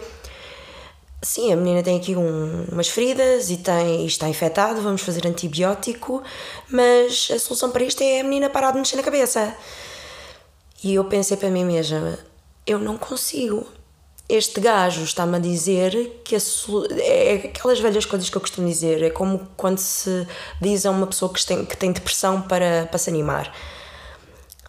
Sim, 1.24 1.50
a 1.52 1.56
menina 1.56 1.82
tem 1.82 1.96
aqui 1.96 2.14
um, 2.14 2.66
umas 2.70 2.88
feridas 2.88 3.48
e 3.50 3.56
tem, 3.56 4.04
está 4.04 4.28
infectado, 4.28 4.82
vamos 4.82 5.00
fazer 5.00 5.26
antibiótico, 5.26 6.22
mas 6.68 7.30
a 7.32 7.38
solução 7.38 7.70
para 7.70 7.82
isto 7.82 8.02
é 8.02 8.20
a 8.20 8.22
menina 8.24 8.50
parar 8.50 8.72
de 8.72 8.78
mexer 8.78 8.96
na 8.96 9.02
cabeça. 9.02 9.56
E 10.82 10.94
eu 10.94 11.04
pensei 11.06 11.38
para 11.38 11.48
mim 11.48 11.64
mesma: 11.64 12.18
eu 12.66 12.78
não 12.78 12.98
consigo. 12.98 13.66
Este 14.28 14.60
gajo 14.60 15.02
está-me 15.02 15.36
a 15.36 15.38
dizer 15.38 16.22
que 16.24 16.36
a 16.36 16.38
é 16.98 17.34
aquelas 17.34 17.80
velhas 17.80 18.04
coisas 18.04 18.28
que 18.28 18.36
eu 18.36 18.40
costumo 18.40 18.68
dizer, 18.68 19.02
é 19.02 19.10
como 19.10 19.48
quando 19.56 19.78
se 19.78 20.26
diz 20.60 20.84
a 20.84 20.90
uma 20.90 21.06
pessoa 21.06 21.32
que 21.32 21.44
tem, 21.44 21.64
que 21.64 21.76
tem 21.76 21.92
depressão 21.92 22.42
para, 22.42 22.86
para 22.86 22.98
se 22.98 23.08
animar. 23.08 23.50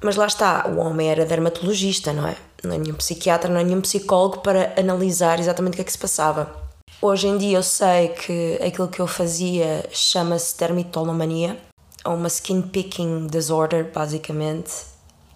Mas 0.06 0.18
lá 0.18 0.28
está, 0.28 0.68
o 0.68 0.78
homem 0.78 1.10
era 1.10 1.26
dermatologista, 1.26 2.14
não 2.14 2.28
é? 2.28 2.38
Não 2.64 2.76
é 2.76 2.78
nenhum 2.78 2.94
psiquiatra, 2.94 3.50
não 3.50 3.60
é 3.60 3.64
nenhum 3.64 3.82
psicólogo 3.82 4.38
para 4.42 4.72
analisar 4.80 5.40
exatamente 5.40 5.74
o 5.74 5.76
que 5.78 5.82
é 5.82 5.84
que 5.84 5.92
se 5.92 5.98
passava. 5.98 6.48
Hoje 7.02 7.28
em 7.28 7.40
dia 7.40 7.58
eu 7.58 7.64
sei 7.64 8.10
que 8.10 8.60
aquilo 8.64 8.88
que 8.88 9.00
eu 9.00 9.08
fazia 9.08 9.84
chama-se 9.92 10.60
dermatolomania, 10.60 11.58
ou 12.06 12.14
uma 12.14 12.28
skin 12.28 12.62
picking 12.62 13.26
disorder, 13.26 13.92
basicamente. 13.92 14.72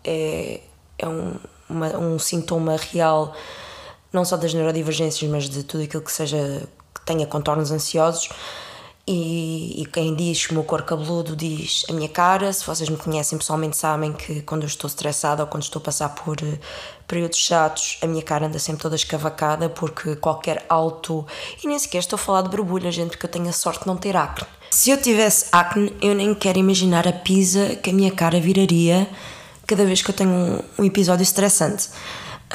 É, 0.03 0.59
é 0.99 1.07
um, 1.07 1.33
uma, 1.67 1.87
um 1.97 2.19
sintoma 2.19 2.75
real, 2.75 3.33
não 4.13 4.23
só 4.23 4.37
das 4.37 4.53
neurodivergências, 4.53 5.27
mas 5.31 5.49
de 5.49 5.63
tudo 5.63 5.83
aquilo 5.83 6.03
que 6.03 6.11
seja 6.11 6.61
que 6.93 7.01
tenha 7.07 7.25
contornos 7.25 7.71
ansiosos 7.71 8.29
e, 9.11 9.81
e, 9.81 9.85
quem 9.87 10.13
diz 10.13 10.47
o 10.51 10.53
meu 10.53 10.63
cor 10.63 10.83
cabeludo 10.83 11.35
diz 11.35 11.83
a 11.89 11.93
minha 11.93 12.07
cara. 12.07 12.53
Se 12.53 12.63
vocês 12.63 12.87
me 12.87 12.95
conhecem 12.95 13.39
pessoalmente, 13.39 13.75
sabem 13.75 14.13
que 14.13 14.43
quando 14.43 14.61
eu 14.61 14.67
estou 14.67 14.87
estressada 14.87 15.41
ou 15.41 15.47
quando 15.47 15.63
estou 15.63 15.79
a 15.79 15.83
passar 15.83 16.09
por 16.09 16.37
uh, 16.43 16.59
períodos 17.07 17.39
chatos, 17.39 17.97
a 18.03 18.05
minha 18.05 18.21
cara 18.21 18.45
anda 18.45 18.59
sempre 18.59 18.83
toda 18.83 18.95
escavacada 18.95 19.67
porque 19.67 20.15
qualquer 20.15 20.63
alto. 20.69 21.25
E 21.63 21.67
nem 21.67 21.79
sequer 21.79 21.97
estou 21.97 22.17
a 22.17 22.19
falar 22.19 22.43
de 22.43 22.49
borbulha, 22.49 22.91
gente, 22.91 23.09
porque 23.09 23.25
eu 23.25 23.31
tenho 23.31 23.49
a 23.49 23.51
sorte 23.51 23.79
de 23.81 23.87
não 23.87 23.97
ter 23.97 24.15
acne. 24.15 24.47
Se 24.69 24.91
eu 24.91 25.01
tivesse 25.01 25.47
acne, 25.51 25.91
eu 25.99 26.13
nem 26.13 26.35
quero 26.35 26.59
imaginar 26.59 27.07
a 27.07 27.11
pisa 27.11 27.77
que 27.77 27.89
a 27.89 27.93
minha 27.93 28.11
cara 28.11 28.39
viraria 28.39 29.09
cada 29.65 29.85
vez 29.85 30.03
que 30.03 30.11
eu 30.11 30.15
tenho 30.15 30.29
um, 30.29 30.63
um 30.77 30.85
episódio 30.85 31.23
estressante. 31.23 31.89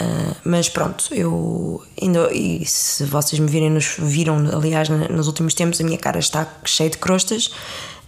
Uh, 0.00 0.34
mas 0.44 0.68
pronto, 0.68 1.06
eu 1.12 1.80
ainda, 2.00 2.32
e 2.32 2.66
se 2.66 3.04
vocês 3.04 3.38
me 3.38 3.48
virem 3.48 3.70
nos, 3.70 3.94
viram, 3.96 4.38
aliás, 4.52 4.88
nos 4.88 5.28
últimos 5.28 5.54
tempos, 5.54 5.80
a 5.80 5.84
minha 5.84 5.98
cara 5.98 6.18
está 6.18 6.48
cheia 6.64 6.90
de 6.90 6.98
crostas, 6.98 7.50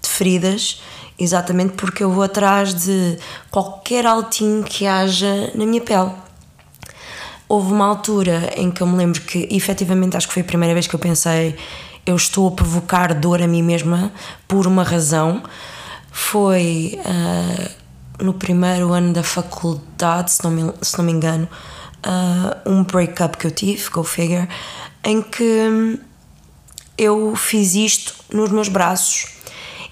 de 0.02 0.08
feridas, 0.08 0.82
exatamente 1.16 1.74
porque 1.74 2.02
eu 2.02 2.10
vou 2.10 2.24
atrás 2.24 2.74
de 2.74 3.18
qualquer 3.50 4.04
altinho 4.04 4.64
que 4.64 4.84
haja 4.84 5.52
na 5.54 5.64
minha 5.64 5.80
pele. 5.80 6.10
Houve 7.48 7.72
uma 7.72 7.86
altura 7.86 8.52
em 8.56 8.72
que 8.72 8.82
eu 8.82 8.86
me 8.88 8.96
lembro 8.96 9.20
que, 9.20 9.46
efetivamente, 9.52 10.16
acho 10.16 10.26
que 10.26 10.34
foi 10.34 10.42
a 10.42 10.46
primeira 10.46 10.74
vez 10.74 10.88
que 10.88 10.94
eu 10.94 10.98
pensei, 10.98 11.54
eu 12.04 12.16
estou 12.16 12.48
a 12.48 12.50
provocar 12.50 13.14
dor 13.14 13.40
a 13.40 13.46
mim 13.46 13.62
mesma 13.62 14.12
por 14.48 14.66
uma 14.66 14.82
razão. 14.82 15.40
Foi 16.10 16.98
uh, 16.98 17.70
no 18.20 18.35
primeiro 18.35 18.92
ano 18.92 19.12
da 19.12 19.23
faculdade, 19.23 20.32
se 20.32 20.44
não 20.44 20.50
me, 20.50 20.73
se 20.82 20.96
não 20.99 21.04
me 21.04 21.12
engano 21.12 21.49
uh, 22.06 22.70
um 22.70 22.85
breakup 22.85 23.37
que 23.37 23.46
eu 23.46 23.50
tive, 23.50 23.88
go 23.90 24.02
figure, 24.02 24.49
em 25.04 25.23
que 25.23 25.99
eu 26.96 27.35
fiz 27.37 27.75
isto 27.75 28.14
nos 28.32 28.50
meus 28.50 28.68
braços, 28.68 29.26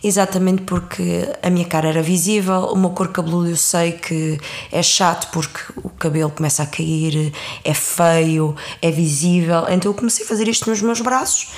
exatamente 0.02 0.62
porque 0.62 1.28
a 1.42 1.50
minha 1.50 1.66
cara 1.66 1.88
era 1.88 2.02
visível, 2.02 2.66
o 2.66 2.76
meu 2.76 2.90
cor 2.90 3.08
cabeludo 3.08 3.48
eu 3.48 3.56
sei 3.56 3.92
que 3.92 4.38
é 4.72 4.82
chato 4.82 5.30
porque 5.30 5.60
o 5.76 5.90
cabelo 5.90 6.30
começa 6.30 6.62
a 6.62 6.66
cair, 6.66 7.32
é 7.62 7.74
feio, 7.74 8.56
é 8.80 8.90
visível, 8.90 9.64
então 9.68 9.90
eu 9.90 9.94
comecei 9.94 10.24
a 10.24 10.28
fazer 10.28 10.48
isto 10.48 10.68
nos 10.68 10.80
meus 10.82 11.00
braços. 11.00 11.48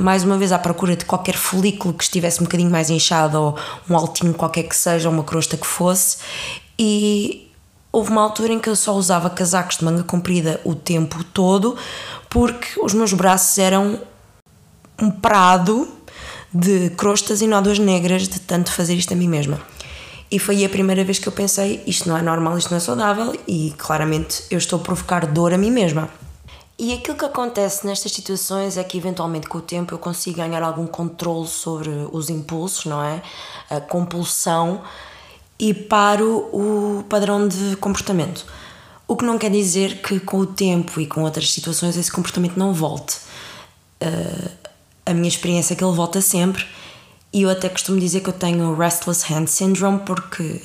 Mais 0.00 0.22
uma 0.22 0.38
vez 0.38 0.52
à 0.52 0.58
procura 0.58 0.94
de 0.94 1.04
qualquer 1.04 1.34
folículo 1.34 1.92
que 1.92 2.04
estivesse 2.04 2.40
um 2.40 2.44
bocadinho 2.44 2.70
mais 2.70 2.90
inchado 2.90 3.40
ou 3.40 3.58
um 3.90 3.96
altinho 3.96 4.32
qualquer 4.34 4.62
que 4.62 4.76
seja, 4.76 5.08
uma 5.08 5.24
crosta 5.24 5.56
que 5.56 5.66
fosse, 5.66 6.18
e 6.78 7.50
houve 7.90 8.10
uma 8.10 8.22
altura 8.22 8.52
em 8.52 8.60
que 8.60 8.68
eu 8.68 8.76
só 8.76 8.94
usava 8.94 9.28
casacos 9.28 9.78
de 9.78 9.84
manga 9.84 10.04
comprida 10.04 10.60
o 10.64 10.74
tempo 10.74 11.24
todo 11.24 11.76
porque 12.30 12.78
os 12.80 12.94
meus 12.94 13.12
braços 13.12 13.58
eram 13.58 14.00
um 15.00 15.10
prado 15.10 15.88
de 16.52 16.90
crostas 16.90 17.40
e 17.40 17.46
nódoas 17.46 17.78
negras 17.78 18.28
de 18.28 18.40
tanto 18.40 18.72
fazer 18.72 18.94
isto 18.94 19.12
a 19.12 19.16
mim 19.16 19.28
mesma. 19.28 19.60
E 20.30 20.38
foi 20.38 20.64
a 20.64 20.68
primeira 20.68 21.04
vez 21.04 21.18
que 21.18 21.26
eu 21.26 21.32
pensei: 21.32 21.82
isto 21.86 22.08
não 22.08 22.16
é 22.16 22.22
normal, 22.22 22.58
isto 22.58 22.70
não 22.70 22.76
é 22.76 22.80
saudável 22.80 23.34
e 23.46 23.72
claramente 23.78 24.44
eu 24.50 24.58
estou 24.58 24.78
a 24.78 24.82
provocar 24.82 25.26
dor 25.26 25.54
a 25.54 25.58
mim 25.58 25.70
mesma. 25.70 26.08
E 26.78 26.94
aquilo 26.94 27.16
que 27.16 27.24
acontece 27.24 27.84
nestas 27.84 28.12
situações 28.12 28.76
é 28.76 28.84
que 28.84 28.96
eventualmente 28.96 29.48
com 29.48 29.58
o 29.58 29.60
tempo 29.60 29.92
eu 29.92 29.98
consigo 29.98 30.36
ganhar 30.36 30.62
algum 30.62 30.86
controle 30.86 31.48
sobre 31.48 31.90
os 32.12 32.30
impulsos, 32.30 32.84
não 32.84 33.02
é? 33.02 33.20
A 33.68 33.80
compulsão 33.80 34.82
e 35.58 35.74
paro 35.74 36.48
o 36.52 37.04
padrão 37.08 37.48
de 37.48 37.74
comportamento. 37.76 38.46
O 39.08 39.16
que 39.16 39.24
não 39.24 39.38
quer 39.38 39.50
dizer 39.50 40.00
que 40.02 40.20
com 40.20 40.38
o 40.38 40.46
tempo 40.46 41.00
e 41.00 41.06
com 41.06 41.22
outras 41.22 41.50
situações 41.50 41.96
esse 41.96 42.12
comportamento 42.12 42.56
não 42.56 42.72
volte. 42.72 43.16
Uh, 44.00 44.50
a 45.04 45.12
minha 45.12 45.26
experiência 45.26 45.74
é 45.74 45.76
que 45.76 45.82
ele 45.82 45.96
volta 45.96 46.20
sempre 46.20 46.64
e 47.32 47.42
eu 47.42 47.50
até 47.50 47.68
costumo 47.68 47.98
dizer 47.98 48.20
que 48.20 48.28
eu 48.28 48.34
tenho 48.34 48.76
Restless 48.76 49.32
Hand 49.32 49.48
Syndrome 49.48 49.98
porque 50.06 50.62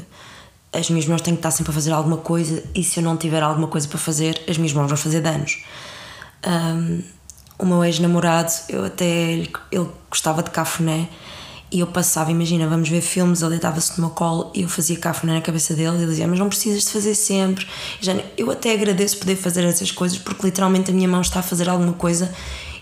as 0.71 0.91
minhas 0.91 1.07
mãos 1.07 1.23
têm 1.23 1.33
que 1.33 1.39
estar 1.39 1.49
sempre 1.49 1.71
a 1.71 1.73
fazer 1.73 1.91
alguma 1.91 2.17
coisa 2.17 2.63
e 2.75 2.83
se 2.83 2.99
eu 2.99 3.03
não 3.03 3.17
tiver 3.17 3.41
alguma 3.41 3.67
coisa 3.67 3.87
para 3.87 3.97
fazer, 3.97 4.43
as 4.47 4.59
minhas 4.59 4.73
mãos 4.73 4.87
vão 4.87 4.97
fazer 4.97 5.19
danos. 5.19 5.63
Um, 6.45 7.01
o 7.57 7.65
meu 7.65 7.83
ex-namorado, 7.83 8.51
eu 8.67 8.83
até 8.83 9.05
ele 9.05 9.89
gostava 10.09 10.43
de 10.43 10.49
cafuné 10.49 11.07
e 11.71 11.79
eu 11.79 11.87
passava, 11.87 12.29
imagina, 12.29 12.67
vamos 12.67 12.87
ver 12.87 13.01
filmes, 13.01 13.41
ele 13.41 13.51
deitava-se 13.51 13.99
no 13.99 14.05
meu 14.05 14.15
colo 14.15 14.51
e 14.53 14.61
eu 14.61 14.69
fazia 14.69 14.97
cafuné 14.97 15.33
na 15.33 15.41
cabeça 15.41 15.73
dele 15.73 15.97
e 15.97 16.01
ele 16.01 16.07
dizia, 16.07 16.27
mas 16.27 16.37
não 16.37 16.47
precisas 16.47 16.83
de 16.83 16.91
fazer 16.91 17.15
sempre. 17.15 17.67
Já, 17.99 18.15
eu 18.37 18.51
até 18.51 18.73
agradeço 18.73 19.17
poder 19.17 19.35
fazer 19.35 19.63
essas 19.63 19.91
coisas 19.91 20.19
porque 20.19 20.45
literalmente 20.45 20.91
a 20.91 20.93
minha 20.93 21.07
mão 21.07 21.21
está 21.21 21.39
a 21.39 21.43
fazer 21.43 21.67
alguma 21.67 21.93
coisa 21.93 22.31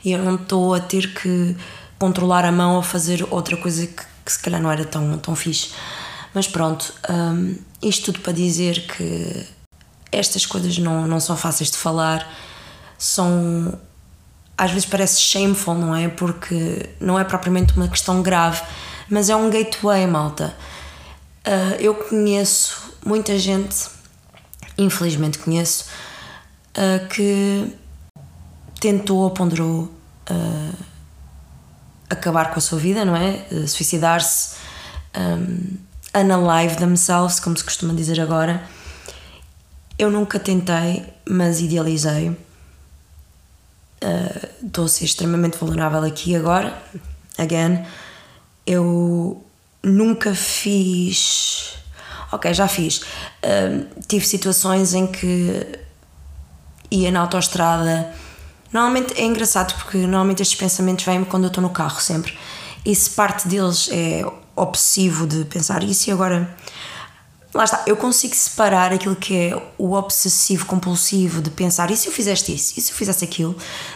e 0.04 0.12
eu 0.12 0.20
não 0.20 0.36
estou 0.36 0.74
a 0.74 0.80
ter 0.80 1.14
que 1.14 1.56
controlar 1.98 2.44
a 2.44 2.52
mão 2.52 2.76
ou 2.76 2.82
fazer 2.82 3.26
outra 3.30 3.56
coisa 3.56 3.88
que, 3.88 4.04
que 4.26 4.32
se 4.32 4.40
calhar 4.40 4.62
não 4.62 4.72
era 4.72 4.84
tão, 4.84 5.18
tão 5.20 5.36
fixe. 5.36 5.70
Mas 6.34 6.48
pronto, 6.48 6.94
um, 7.10 7.56
isto 7.82 8.12
tudo 8.12 8.20
para 8.22 8.34
dizer 8.34 8.88
que 8.88 9.46
estas 10.12 10.46
coisas 10.46 10.78
não, 10.78 11.08
não 11.08 11.20
são 11.20 11.38
fáceis 11.38 11.72
de 11.72 11.78
falar, 11.78 12.28
são 13.02 13.80
às 14.56 14.70
vezes 14.70 14.86
parece 14.86 15.20
shameful, 15.20 15.74
não 15.74 15.96
é? 15.96 16.08
Porque 16.08 16.88
não 17.00 17.18
é 17.18 17.24
propriamente 17.24 17.76
uma 17.76 17.88
questão 17.88 18.22
grave, 18.22 18.62
mas 19.10 19.28
é 19.28 19.36
um 19.36 19.50
gateway, 19.50 20.06
malta. 20.06 20.56
Uh, 21.48 21.76
eu 21.80 21.96
conheço 21.96 22.94
muita 23.04 23.40
gente, 23.40 23.88
infelizmente 24.78 25.40
conheço, 25.40 25.86
uh, 26.78 27.08
que 27.08 27.76
tentou 28.80 29.22
ou 29.22 29.32
ponderou 29.32 29.92
uh, 30.30 30.76
acabar 32.08 32.52
com 32.52 32.60
a 32.60 32.62
sua 32.62 32.78
vida, 32.78 33.04
não 33.04 33.16
é? 33.16 33.44
Suicidar-se, 33.66 34.58
um, 35.18 35.78
unalive 36.14 36.76
themselves, 36.76 37.40
como 37.40 37.58
se 37.58 37.64
costuma 37.64 37.96
dizer 37.96 38.22
agora. 38.22 38.62
eu 39.98 40.12
nunca 40.12 40.38
tentei, 40.38 41.04
mas 41.28 41.62
idealizei. 41.62 42.38
Uh, 44.04 44.66
estou 44.66 44.86
a 44.86 44.88
ser 44.88 45.06
extremamente 45.06 45.58
vulnerável 45.58 46.04
aqui 46.04 46.36
agora. 46.36 46.76
Again, 47.38 47.86
eu 48.66 49.44
nunca 49.84 50.34
fiz. 50.34 51.76
Ok, 52.32 52.54
já 52.54 52.68
fiz. 52.68 53.02
Uh, 53.44 53.86
tive 54.08 54.26
situações 54.26 54.94
em 54.94 55.08
que 55.08 55.80
ia 56.90 57.12
na 57.12 57.22
autoestrada. 57.22 58.12
Normalmente 58.72 59.20
é 59.20 59.26
engraçado 59.26 59.76
porque 59.76 59.98
normalmente 59.98 60.42
estes 60.42 60.58
pensamentos 60.58 61.06
vêm-me 61.06 61.26
quando 61.26 61.44
eu 61.44 61.48
estou 61.48 61.62
no 61.62 61.70
carro, 61.70 62.00
sempre. 62.00 62.38
E 62.86 62.96
se 62.96 63.10
parte 63.12 63.48
deles 63.48 63.90
é 63.92 64.24
obsessivo 64.56 65.28
de 65.28 65.46
pensar 65.46 65.84
isso 65.84 66.10
e 66.10 66.14
agora 66.14 66.56
lá 67.54 67.66
está, 67.66 67.84
eu 67.86 67.98
consigo 67.98 68.34
separar 68.34 68.94
aquilo 68.94 69.16
que 69.16 69.36
é 69.36 69.62
o 69.78 69.94
obsessivo 69.94 70.66
compulsivo 70.66 71.42
de 71.42 71.50
pensar 71.50 71.92
e 71.92 71.98
se 71.98 72.08
eu 72.08 72.14
fizeste 72.14 72.54
isso, 72.54 72.74
e 72.78 72.82
se 72.82 72.92
eu 72.92 72.96
fizesse 72.96 73.26
aquilo, 73.26 73.56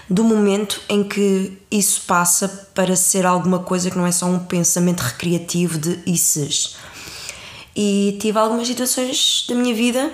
do 0.09 0.23
momento 0.23 0.81
em 0.89 1.03
que 1.03 1.57
isso 1.71 2.01
passa 2.05 2.47
para 2.73 2.95
ser 2.95 3.25
alguma 3.25 3.59
coisa 3.59 3.89
que 3.89 3.97
não 3.97 4.05
é 4.05 4.11
só 4.11 4.25
um 4.25 4.39
pensamento 4.39 5.01
recreativo 5.01 5.77
de 5.77 5.99
isses. 6.05 6.75
E 7.75 8.17
tive 8.21 8.37
algumas 8.37 8.67
situações 8.67 9.45
da 9.47 9.55
minha 9.55 9.73
vida, 9.73 10.11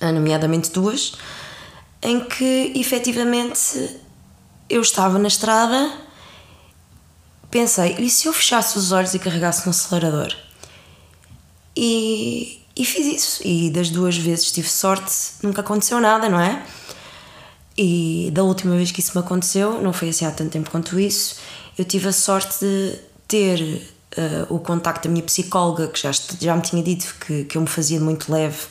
nomeadamente 0.00 0.70
duas, 0.70 1.14
em 2.02 2.20
que 2.20 2.72
efetivamente 2.74 4.00
eu 4.68 4.80
estava 4.80 5.18
na 5.18 5.28
estrada, 5.28 5.92
pensei, 7.50 7.96
e 7.98 8.10
se 8.10 8.26
eu 8.26 8.32
fechasse 8.32 8.78
os 8.78 8.90
olhos 8.92 9.14
e 9.14 9.18
carregasse 9.18 9.64
no 9.64 9.70
acelerador? 9.70 10.34
E, 11.76 12.60
e 12.76 12.84
fiz 12.84 13.06
isso. 13.06 13.46
E 13.46 13.70
das 13.70 13.90
duas 13.90 14.16
vezes 14.16 14.50
tive 14.52 14.68
sorte, 14.68 15.12
nunca 15.42 15.60
aconteceu 15.60 16.00
nada, 16.00 16.28
não 16.28 16.40
é? 16.40 16.62
E 17.76 18.30
da 18.32 18.42
última 18.42 18.76
vez 18.76 18.92
que 18.92 19.00
isso 19.00 19.12
me 19.14 19.24
aconteceu, 19.24 19.80
não 19.80 19.92
foi 19.92 20.10
assim 20.10 20.26
há 20.26 20.30
tanto 20.30 20.50
tempo 20.50 20.70
quanto 20.70 20.98
isso, 21.00 21.36
eu 21.78 21.84
tive 21.84 22.08
a 22.08 22.12
sorte 22.12 22.58
de 22.60 22.98
ter 23.26 23.60
uh, 24.18 24.54
o 24.54 24.58
contacto 24.58 25.08
da 25.08 25.12
minha 25.12 25.24
psicóloga, 25.24 25.88
que 25.88 26.00
já, 26.00 26.10
já 26.40 26.54
me 26.54 26.62
tinha 26.62 26.82
dito 26.82 27.14
que, 27.26 27.44
que 27.44 27.56
eu 27.56 27.62
me 27.62 27.68
fazia 27.68 27.98
muito 27.98 28.30
leve 28.30 28.64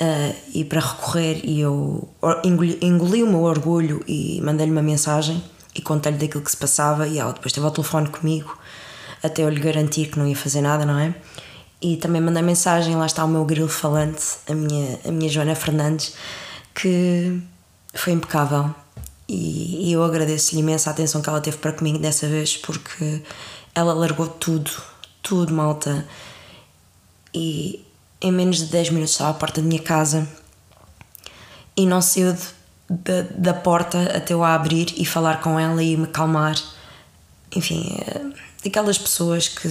uh, 0.00 0.36
e 0.52 0.64
para 0.66 0.80
recorrer, 0.80 1.40
e 1.44 1.60
eu 1.60 2.06
engoli, 2.44 2.78
engoli 2.82 3.22
o 3.22 3.26
meu 3.26 3.42
orgulho 3.42 4.04
e 4.06 4.38
mandei-lhe 4.42 4.72
uma 4.72 4.82
mensagem 4.82 5.42
e 5.74 5.80
contei-lhe 5.80 6.18
daquilo 6.18 6.44
que 6.44 6.50
se 6.50 6.58
passava. 6.58 7.08
E 7.08 7.18
ela 7.18 7.32
depois 7.32 7.52
teve 7.52 7.64
ao 7.64 7.72
telefone 7.72 8.08
comigo 8.10 8.58
até 9.22 9.42
eu 9.42 9.48
lhe 9.48 9.60
garantir 9.60 10.06
que 10.06 10.18
não 10.18 10.26
ia 10.26 10.36
fazer 10.36 10.60
nada, 10.60 10.84
não 10.84 10.98
é? 10.98 11.14
E 11.80 11.96
também 11.96 12.20
mandei 12.20 12.42
mensagem, 12.42 12.94
lá 12.96 13.06
está 13.06 13.24
o 13.24 13.28
meu 13.28 13.44
grilo 13.44 13.68
falante, 13.68 14.22
a 14.48 14.54
minha, 14.54 14.98
a 15.04 15.10
minha 15.10 15.30
Joana 15.30 15.54
Fernandes, 15.54 16.14
que 16.74 17.40
foi 17.94 18.12
impecável 18.12 18.74
e, 19.28 19.88
e 19.88 19.92
eu 19.92 20.02
agradeço-lhe 20.02 20.60
imensa 20.60 20.90
atenção 20.90 21.22
que 21.22 21.28
ela 21.28 21.40
teve 21.40 21.56
para 21.58 21.72
comigo 21.72 21.98
dessa 21.98 22.26
vez 22.28 22.56
porque 22.56 23.22
ela 23.74 23.92
largou 23.94 24.26
tudo, 24.26 24.70
tudo, 25.22 25.54
malta, 25.54 26.06
e 27.32 27.84
em 28.20 28.32
menos 28.32 28.58
de 28.58 28.66
10 28.66 28.90
minutos 28.90 29.12
estava 29.12 29.30
à 29.30 29.34
porta 29.34 29.62
da 29.62 29.66
minha 29.66 29.80
casa 29.80 30.28
e 31.76 31.86
não 31.86 32.02
saiu 32.02 32.32
de, 32.32 32.42
de, 32.90 33.22
da 33.38 33.54
porta 33.54 34.02
até 34.16 34.34
eu 34.34 34.42
a 34.42 34.54
abrir 34.54 34.92
e 34.96 35.06
falar 35.06 35.40
com 35.40 35.58
ela 35.58 35.82
e 35.82 35.96
me 35.96 36.08
calmar. 36.08 36.56
Enfim, 37.54 37.98
é, 38.00 38.20
daquelas 38.64 38.98
pessoas 38.98 39.48
que, 39.48 39.68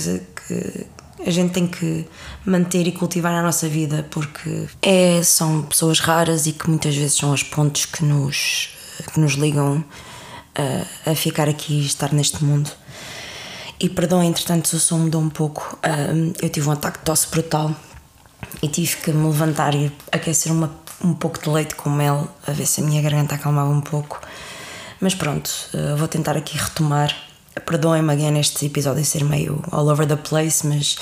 que, 0.47 0.87
a 1.25 1.29
gente 1.29 1.51
tem 1.51 1.67
que 1.67 2.05
manter 2.45 2.87
e 2.87 2.91
cultivar 2.91 3.31
na 3.31 3.41
nossa 3.41 3.67
vida 3.67 4.05
porque 4.09 4.67
é, 4.81 5.21
são 5.23 5.63
pessoas 5.63 5.99
raras 5.99 6.47
e 6.47 6.53
que 6.53 6.69
muitas 6.69 6.95
vezes 6.95 7.17
são 7.17 7.33
as 7.33 7.43
pontes 7.43 7.85
que 7.85 8.03
nos, 8.03 8.69
que 9.13 9.19
nos 9.19 9.33
ligam 9.33 9.83
a, 10.55 11.11
a 11.11 11.15
ficar 11.15 11.49
aqui 11.49 11.73
e 11.73 11.85
estar 11.85 12.13
neste 12.13 12.43
mundo. 12.43 12.69
E 13.79 13.87
perdão, 13.89 14.21
entretanto, 14.21 14.65
o 14.65 14.79
som 14.79 14.97
mudou 14.97 15.21
um 15.21 15.29
pouco. 15.29 15.77
eu 16.41 16.49
tive 16.49 16.67
um 16.67 16.71
ataque 16.71 16.99
de 16.99 17.05
tosse 17.05 17.27
brutal 17.29 17.73
e 18.61 18.67
tive 18.67 18.97
que 18.97 19.11
me 19.11 19.27
levantar 19.27 19.73
e 19.73 19.91
aquecer 20.11 20.51
uma, 20.51 20.69
um 21.03 21.13
pouco 21.13 21.41
de 21.41 21.49
leite 21.49 21.75
com 21.75 21.89
mel 21.89 22.27
a 22.45 22.51
ver 22.51 22.65
se 22.65 22.81
a 22.81 22.83
minha 22.83 23.01
garganta 23.01 23.35
acalmava 23.35 23.69
um 23.69 23.81
pouco. 23.81 24.19
Mas 24.99 25.15
pronto, 25.15 25.49
vou 25.97 26.09
tentar 26.09 26.35
aqui 26.35 26.57
retomar 26.57 27.15
Perdoem-me 27.65 28.13
again 28.13 28.39
este 28.39 28.65
episódio 28.65 29.03
ser 29.03 29.23
meio 29.23 29.61
all 29.71 29.89
over 29.89 30.07
the 30.07 30.15
place, 30.15 30.65
mas 30.65 30.97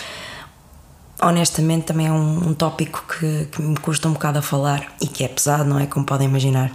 honestamente 1.21 1.85
também 1.85 2.07
é 2.07 2.11
um, 2.11 2.49
um 2.49 2.53
tópico 2.53 3.03
que, 3.07 3.45
que, 3.51 3.61
me 3.61 3.75
custa 3.77 4.07
um 4.07 4.13
bocado 4.13 4.39
a 4.39 4.41
falar 4.41 4.95
e 5.01 5.07
que 5.07 5.23
é 5.23 5.27
pesado, 5.27 5.65
não 5.65 5.79
é? 5.79 5.85
Como 5.87 6.05
podem 6.05 6.27
imaginar. 6.27 6.71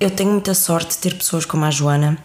Eu 0.00 0.10
tenho 0.10 0.30
muita 0.30 0.54
sorte 0.54 0.90
de 0.90 0.98
ter 0.98 1.14
pessoas 1.16 1.44
como 1.44 1.64
a 1.64 1.70
Joana 1.70 2.18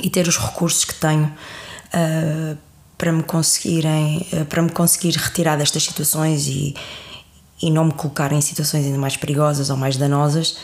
e 0.00 0.08
ter 0.10 0.26
os 0.26 0.38
recursos 0.38 0.84
que 0.84 0.94
tenho 0.94 1.24
uh, 1.26 2.58
para 2.96 3.12
me 3.12 3.22
conseguirem 3.22 4.26
uh, 4.32 4.44
para 4.46 4.62
me 4.62 4.70
conseguir 4.70 5.14
retirar 5.16 5.56
destas 5.56 5.84
situações 5.84 6.46
e, 6.46 6.74
e 7.62 7.70
não 7.70 7.84
me 7.84 7.92
colocar 7.92 8.32
em 8.32 8.40
situações 8.40 8.86
ainda 8.86 8.98
mais 8.98 9.16
perigosas 9.16 9.70
ou 9.70 9.76
mais 9.76 9.96
danosas 9.96 10.58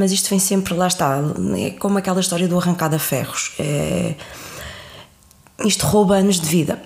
mas 0.00 0.12
isto 0.12 0.30
vem 0.30 0.38
sempre, 0.38 0.72
lá 0.72 0.86
está, 0.86 1.18
é 1.58 1.72
como 1.72 1.98
aquela 1.98 2.20
história 2.20 2.48
do 2.48 2.58
arrancado 2.58 2.96
a 2.96 2.98
ferros. 2.98 3.52
É, 3.58 4.14
isto 5.62 5.86
rouba 5.86 6.16
anos 6.16 6.40
de 6.40 6.48
vida 6.48 6.80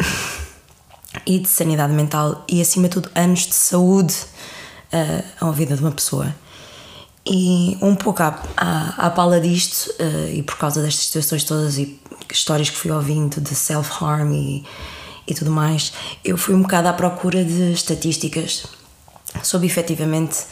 e 1.24 1.38
de 1.38 1.48
sanidade 1.48 1.92
mental 1.92 2.44
e, 2.48 2.60
acima 2.60 2.88
de 2.88 2.94
tudo, 2.94 3.08
anos 3.14 3.46
de 3.46 3.54
saúde 3.54 4.16
uh, 4.92 5.46
à 5.46 5.50
vida 5.52 5.76
de 5.76 5.80
uma 5.80 5.92
pessoa. 5.92 6.34
E 7.24 7.78
um 7.80 7.94
pouco 7.94 8.20
à, 8.20 8.36
à, 8.56 9.06
à 9.06 9.10
pala 9.10 9.40
disto, 9.40 9.94
uh, 10.00 10.34
e 10.34 10.42
por 10.42 10.58
causa 10.58 10.82
destas 10.82 11.06
situações 11.06 11.44
todas 11.44 11.78
e 11.78 12.00
histórias 12.28 12.68
que 12.68 12.76
fui 12.76 12.90
ouvindo 12.90 13.40
de 13.40 13.54
self-harm 13.54 14.32
e, 14.32 14.64
e 15.24 15.34
tudo 15.34 15.52
mais, 15.52 15.92
eu 16.24 16.36
fui 16.36 16.52
um 16.52 16.62
bocado 16.62 16.88
à 16.88 16.92
procura 16.92 17.44
de 17.44 17.70
estatísticas 17.70 18.66
sobre 19.40 19.68
efetivamente 19.68 20.46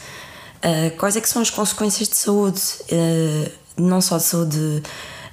uh, 0.63 0.97
quais 0.97 1.15
é 1.15 1.21
que 1.21 1.29
são 1.29 1.41
as 1.41 1.49
consequências 1.49 2.07
de 2.07 2.15
saúde, 2.15 2.61
uh, 2.91 3.51
não 3.77 4.01
só 4.01 4.17
de 4.17 4.23
saúde 4.23 4.83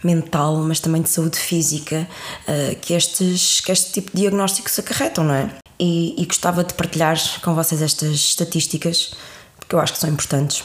mental, 0.02 0.56
mas 0.58 0.80
também 0.80 1.02
de 1.02 1.08
saúde 1.08 1.38
física, 1.38 2.08
uh, 2.48 2.76
que, 2.80 2.94
estes, 2.94 3.60
que 3.60 3.70
este 3.70 3.92
tipo 3.92 4.10
de 4.12 4.22
diagnósticos 4.22 4.78
acarretam, 4.78 5.24
não 5.24 5.34
é? 5.34 5.50
E, 5.78 6.20
e 6.20 6.26
gostava 6.26 6.64
de 6.64 6.74
partilhar 6.74 7.16
com 7.42 7.54
vocês 7.54 7.80
estas 7.80 8.14
estatísticas, 8.14 9.14
porque 9.58 9.74
eu 9.74 9.80
acho 9.80 9.92
que 9.92 9.98
são 9.98 10.10
importantes. 10.10 10.62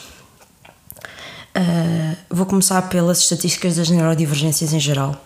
Uh, 1.56 2.16
vou 2.28 2.44
começar 2.44 2.82
pelas 2.82 3.20
estatísticas 3.20 3.76
das 3.76 3.88
neurodivergências 3.88 4.72
em 4.72 4.80
geral. 4.80 5.16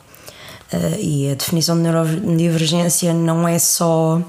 Uh, 0.73 1.01
e 1.01 1.31
a 1.31 1.35
definição 1.35 1.77
de 1.77 1.83
neurodivergência 1.83 3.13
não 3.13 3.49
é 3.49 3.59
só 3.59 4.23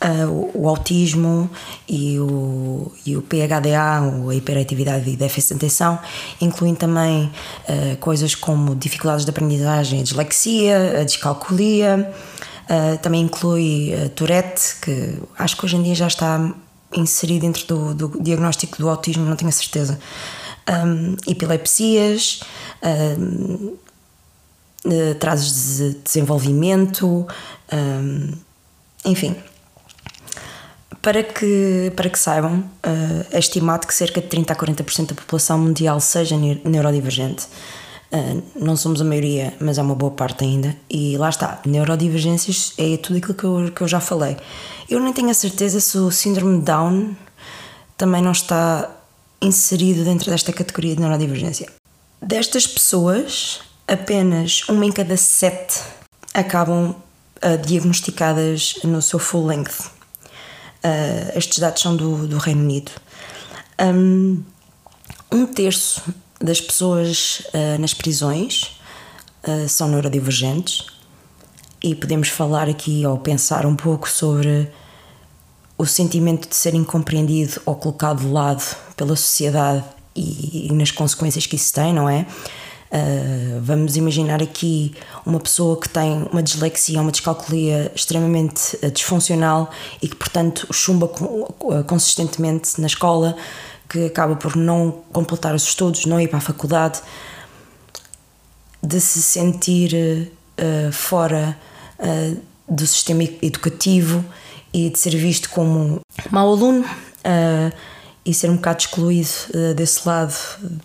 Uh, 0.00 0.30
o, 0.54 0.62
o, 0.62 0.68
autismo 0.68 1.50
e 1.88 2.20
o, 2.20 2.92
e 3.04 3.16
o 3.16 3.22
PHDA, 3.22 3.98
a 4.30 4.34
hiperatividade 4.34 5.10
e 5.10 5.16
déficit 5.16 5.54
de 5.54 5.56
atenção, 5.56 5.98
incluem 6.40 6.72
também 6.72 7.24
uh, 7.24 7.96
coisas 7.96 8.36
como 8.36 8.76
dificuldades 8.76 9.24
de 9.24 9.30
aprendizagem, 9.30 9.98
a 9.98 10.02
dislexia, 10.04 11.00
a 11.00 11.02
descalculia, 11.02 12.14
uh, 12.70 12.98
também 12.98 13.22
inclui 13.22 13.92
Tourette, 14.14 14.76
que 14.80 15.18
acho 15.36 15.56
que 15.56 15.64
hoje 15.64 15.74
em 15.74 15.82
dia 15.82 15.96
já 15.96 16.06
está 16.06 16.54
inserido 16.94 17.40
dentro 17.40 17.66
do, 17.66 18.08
do 18.08 18.22
diagnóstico 18.22 18.78
do 18.78 18.88
autismo, 18.88 19.24
não 19.24 19.34
tenho 19.34 19.48
a 19.48 19.52
certeza. 19.52 19.98
Um, 20.68 21.16
epilepsias, 21.26 22.40
um, 22.84 23.76
atrasos 25.10 25.78
de 25.78 25.94
desenvolvimento, 26.04 27.26
um, 27.72 28.32
enfim, 29.04 29.36
para 31.00 31.22
que, 31.22 31.92
para 31.94 32.10
que 32.10 32.18
saibam, 32.18 32.58
uh, 32.58 33.26
é 33.30 33.38
estimado 33.38 33.86
que 33.86 33.94
cerca 33.94 34.20
de 34.20 34.26
30 34.26 34.52
a 34.52 34.56
40% 34.56 35.06
da 35.08 35.14
população 35.14 35.58
mundial 35.58 36.00
seja 36.00 36.36
neurodivergente. 36.36 37.46
Uh, 38.10 38.42
não 38.56 38.76
somos 38.76 39.00
a 39.00 39.04
maioria, 39.04 39.54
mas 39.60 39.78
é 39.78 39.82
uma 39.82 39.94
boa 39.94 40.10
parte 40.10 40.44
ainda. 40.44 40.74
E 40.90 41.16
lá 41.16 41.28
está, 41.28 41.60
neurodivergências 41.64 42.72
é 42.78 42.96
tudo 42.96 43.18
aquilo 43.18 43.34
que 43.34 43.44
eu, 43.44 43.72
que 43.74 43.82
eu 43.82 43.88
já 43.88 44.00
falei. 44.00 44.36
Eu 44.88 45.00
nem 45.00 45.12
tenho 45.12 45.30
a 45.30 45.34
certeza 45.34 45.80
se 45.80 45.98
o 45.98 46.10
síndrome 46.10 46.58
de 46.58 46.64
Down 46.64 47.14
também 47.96 48.22
não 48.22 48.32
está 48.32 48.90
inserido 49.40 50.04
dentro 50.04 50.30
desta 50.30 50.52
categoria 50.52 50.94
de 50.94 51.00
neurodivergência. 51.00 51.68
Destas 52.20 52.66
pessoas, 52.66 53.60
apenas 53.86 54.68
uma 54.68 54.84
em 54.84 54.90
cada 54.90 55.16
sete 55.16 55.80
acabam 56.34 56.90
uh, 56.90 57.66
diagnosticadas 57.66 58.74
no 58.82 59.00
seu 59.00 59.18
full 59.18 59.46
length. 59.46 59.97
Uh, 60.84 61.36
estes 61.36 61.58
dados 61.58 61.82
são 61.82 61.96
do, 61.96 62.26
do 62.26 62.38
Reino 62.38 62.62
Unido. 62.62 62.92
Um, 63.80 64.42
um 65.30 65.46
terço 65.46 66.02
das 66.40 66.60
pessoas 66.60 67.42
uh, 67.52 67.80
nas 67.80 67.92
prisões 67.94 68.78
uh, 69.46 69.68
são 69.68 69.88
neurodivergentes 69.88 70.86
e 71.82 71.94
podemos 71.94 72.28
falar 72.28 72.68
aqui 72.68 73.04
ou 73.06 73.18
pensar 73.18 73.66
um 73.66 73.76
pouco 73.76 74.08
sobre 74.08 74.70
o 75.76 75.86
sentimento 75.86 76.48
de 76.48 76.56
ser 76.56 76.74
incompreendido 76.74 77.60
ou 77.64 77.74
colocado 77.76 78.20
de 78.20 78.26
lado 78.26 78.64
pela 78.96 79.14
sociedade 79.14 79.84
e, 80.14 80.68
e 80.68 80.72
nas 80.72 80.90
consequências 80.90 81.46
que 81.46 81.56
isso 81.56 81.72
tem, 81.72 81.92
não 81.92 82.08
é? 82.08 82.26
Uh, 82.90 83.60
vamos 83.60 83.96
imaginar 83.96 84.42
aqui 84.42 84.94
uma 85.26 85.38
pessoa 85.38 85.78
que 85.78 85.90
tem 85.90 86.26
uma 86.32 86.42
dislexia, 86.42 87.02
uma 87.02 87.10
descalculia 87.10 87.92
extremamente 87.94 88.76
uh, 88.76 88.90
disfuncional 88.90 89.70
e 90.00 90.08
que, 90.08 90.16
portanto, 90.16 90.66
chumba 90.72 91.04
uh, 91.06 91.84
consistentemente 91.84 92.80
na 92.80 92.86
escola, 92.86 93.36
que 93.90 94.06
acaba 94.06 94.36
por 94.36 94.56
não 94.56 95.02
completar 95.12 95.54
os 95.54 95.64
estudos, 95.64 96.06
não 96.06 96.18
ir 96.18 96.28
para 96.28 96.38
a 96.38 96.42
faculdade, 96.42 97.00
de 98.82 99.00
se 99.00 99.20
sentir 99.22 100.30
fora 100.92 101.58
do 102.68 102.86
sistema 102.86 103.24
educativo 103.24 104.24
e 104.72 104.90
de 104.90 104.98
ser 104.98 105.16
visto 105.16 105.48
como 105.50 106.00
mau 106.30 106.52
aluno 106.52 106.84
e 108.24 108.34
ser 108.34 108.50
um 108.50 108.56
bocado 108.56 108.80
excluído 108.80 109.28
uh, 109.54 109.74
desse 109.74 110.06
lado 110.06 110.34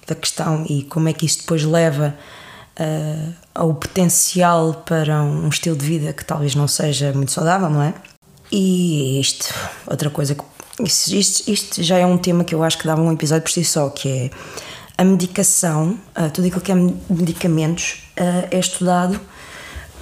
da 0.07 0.15
questão 0.15 0.65
e 0.69 0.83
como 0.83 1.09
é 1.09 1.13
que 1.13 1.25
isto 1.25 1.41
depois 1.41 1.63
leva 1.63 2.15
uh, 2.79 3.33
ao 3.53 3.73
potencial 3.73 4.83
para 4.85 5.21
um 5.21 5.49
estilo 5.49 5.75
de 5.75 5.85
vida 5.85 6.13
que 6.13 6.23
talvez 6.23 6.55
não 6.55 6.67
seja 6.67 7.11
muito 7.13 7.31
saudável, 7.31 7.69
não 7.69 7.81
é? 7.81 7.93
E 8.51 9.19
isto, 9.19 9.53
outra 9.87 10.09
coisa, 10.09 10.37
isto, 10.79 11.13
isto, 11.13 11.51
isto 11.51 11.83
já 11.83 11.97
é 11.97 12.05
um 12.05 12.17
tema 12.17 12.43
que 12.43 12.53
eu 12.53 12.63
acho 12.63 12.77
que 12.77 12.85
dava 12.85 13.01
um 13.01 13.11
episódio 13.11 13.43
por 13.43 13.51
si 13.51 13.65
só, 13.65 13.89
que 13.89 14.07
é 14.07 14.29
a 14.97 15.03
medicação, 15.03 15.99
uh, 16.17 16.29
tudo 16.31 16.47
aquilo 16.47 16.61
que 16.61 16.71
é 16.71 16.75
medicamentos 16.75 18.03
é 18.15 18.59
estudado 18.59 19.19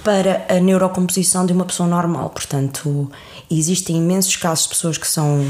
para 0.04 0.44
a 0.50 0.60
neurocomposição 0.60 1.46
de 1.46 1.52
uma 1.54 1.64
pessoa 1.64 1.88
normal. 1.88 2.28
Portanto, 2.28 3.10
existem 3.50 3.96
imensos 3.96 4.36
casos 4.36 4.64
de 4.64 4.68
pessoas 4.70 4.98
que 4.98 5.06
são 5.06 5.40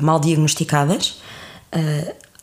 mal 0.00 0.18
diagnosticadas 0.18 1.20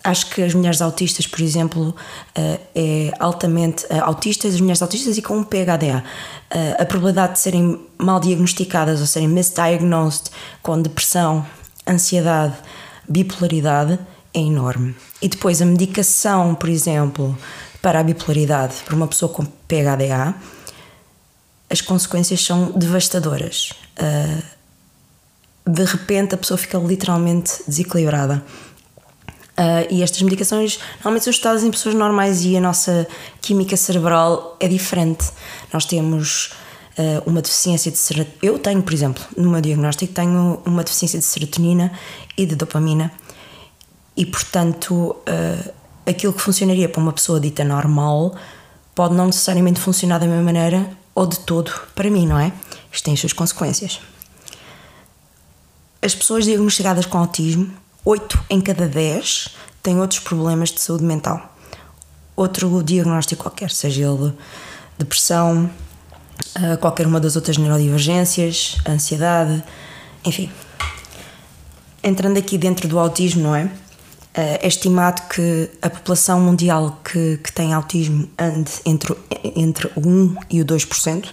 acho 0.03 0.29
que 0.29 0.41
as 0.41 0.53
mulheres 0.53 0.81
autistas, 0.81 1.25
por 1.25 1.41
exemplo, 1.41 1.89
uh, 1.89 2.59
é 2.75 3.11
altamente 3.19 3.85
uh, 3.85 4.03
autistas, 4.03 4.53
as 4.53 4.59
mulheres 4.59 4.81
autistas 4.81 5.17
e 5.17 5.21
com 5.21 5.37
um 5.37 5.43
PHDA, 5.43 6.03
a 6.77 6.85
probabilidade 6.85 7.33
de 7.33 7.39
serem 7.39 7.81
mal 7.97 8.19
diagnosticadas 8.19 8.99
ou 8.99 9.07
serem 9.07 9.27
misdiagnosed 9.27 10.29
com 10.61 10.79
depressão, 10.79 11.43
ansiedade, 11.87 12.53
bipolaridade 13.09 13.97
é 14.31 14.39
enorme. 14.39 14.95
E 15.19 15.27
depois 15.27 15.63
a 15.63 15.65
medicação, 15.65 16.53
por 16.53 16.69
exemplo, 16.69 17.35
para 17.81 18.01
a 18.01 18.03
bipolaridade, 18.03 18.75
para 18.85 18.95
uma 18.95 19.07
pessoa 19.07 19.33
com 19.33 19.43
PHDA, 19.43 20.35
as 21.71 21.81
consequências 21.81 22.39
são 22.45 22.71
devastadoras. 22.73 23.73
de 25.65 25.83
repente 25.85 26.35
a 26.35 26.37
pessoa 26.37 26.57
fica 26.59 26.77
literalmente 26.77 27.63
desequilibrada. 27.67 28.43
Uh, 29.55 29.85
e 29.91 30.01
estas 30.01 30.19
medicações 30.23 30.79
normalmente 30.95 31.25
são 31.25 31.31
estudadas 31.31 31.63
em 31.63 31.69
pessoas 31.69 31.93
normais 31.93 32.43
e 32.43 32.57
a 32.57 32.61
nossa 32.61 33.07
química 33.39 33.77
cerebral 33.77 34.57
é 34.59 34.67
diferente. 34.67 35.29
Nós 35.71 35.85
temos 35.85 36.53
uh, 36.97 37.29
uma 37.29 37.39
deficiência 37.39 37.91
de 37.91 37.97
serotonina. 37.97 38.39
Eu 38.41 38.57
tenho, 38.57 38.81
por 38.81 38.93
exemplo, 38.93 39.23
no 39.37 39.51
meu 39.51 39.61
diagnóstico, 39.61 40.11
tenho 40.11 40.59
uma 40.65 40.83
deficiência 40.83 41.19
de 41.19 41.25
serotonina 41.25 41.91
e 42.35 42.47
de 42.47 42.55
dopamina, 42.55 43.11
e 44.17 44.25
portanto, 44.25 44.93
uh, 44.93 45.73
aquilo 46.05 46.33
que 46.33 46.41
funcionaria 46.41 46.89
para 46.89 47.01
uma 47.01 47.13
pessoa 47.13 47.39
dita 47.39 47.63
normal 47.63 48.35
pode 48.95 49.13
não 49.13 49.27
necessariamente 49.27 49.79
funcionar 49.79 50.19
da 50.19 50.25
mesma 50.25 50.43
maneira 50.43 50.89
ou 51.15 51.27
de 51.27 51.39
todo 51.39 51.71
para 51.95 52.09
mim, 52.09 52.27
não 52.27 52.39
é? 52.39 52.51
Isto 52.91 53.05
tem 53.05 53.13
as 53.13 53.19
suas 53.19 53.33
consequências. 53.33 53.99
As 56.01 56.13
pessoas 56.13 56.45
diagnosticadas 56.45 57.05
com 57.05 57.17
autismo 57.17 57.71
8 58.05 58.45
em 58.49 58.59
cada 58.59 58.87
10 58.87 59.49
têm 59.81 59.99
outros 59.99 60.19
problemas 60.19 60.69
de 60.69 60.81
saúde 60.81 61.03
mental. 61.03 61.55
Outro 62.35 62.83
diagnóstico 62.83 63.43
qualquer, 63.43 63.71
seja 63.71 64.03
ele 64.03 64.33
depressão, 64.97 65.69
ah, 66.55 66.77
qualquer 66.77 67.07
uma 67.07 67.19
das 67.19 67.35
outras 67.35 67.57
neurodivergências, 67.57 68.77
ansiedade, 68.87 69.63
enfim. 70.25 70.51
Entrando 72.03 72.37
aqui 72.37 72.57
dentro 72.57 72.87
do 72.87 72.99
autismo, 72.99 73.43
não 73.43 73.55
é? 73.55 73.71
Ah, 74.35 74.59
é 74.61 74.67
estimado 74.67 75.21
que 75.29 75.69
a 75.81 75.89
população 75.89 76.41
mundial 76.41 76.99
que, 77.03 77.37
que 77.37 77.51
tem 77.51 77.73
autismo 77.73 78.27
ande 78.37 78.71
entre, 78.85 79.15
entre 79.55 79.87
o 79.95 80.05
1 80.05 80.35
e 80.49 80.61
o 80.61 80.65
2%. 80.65 81.29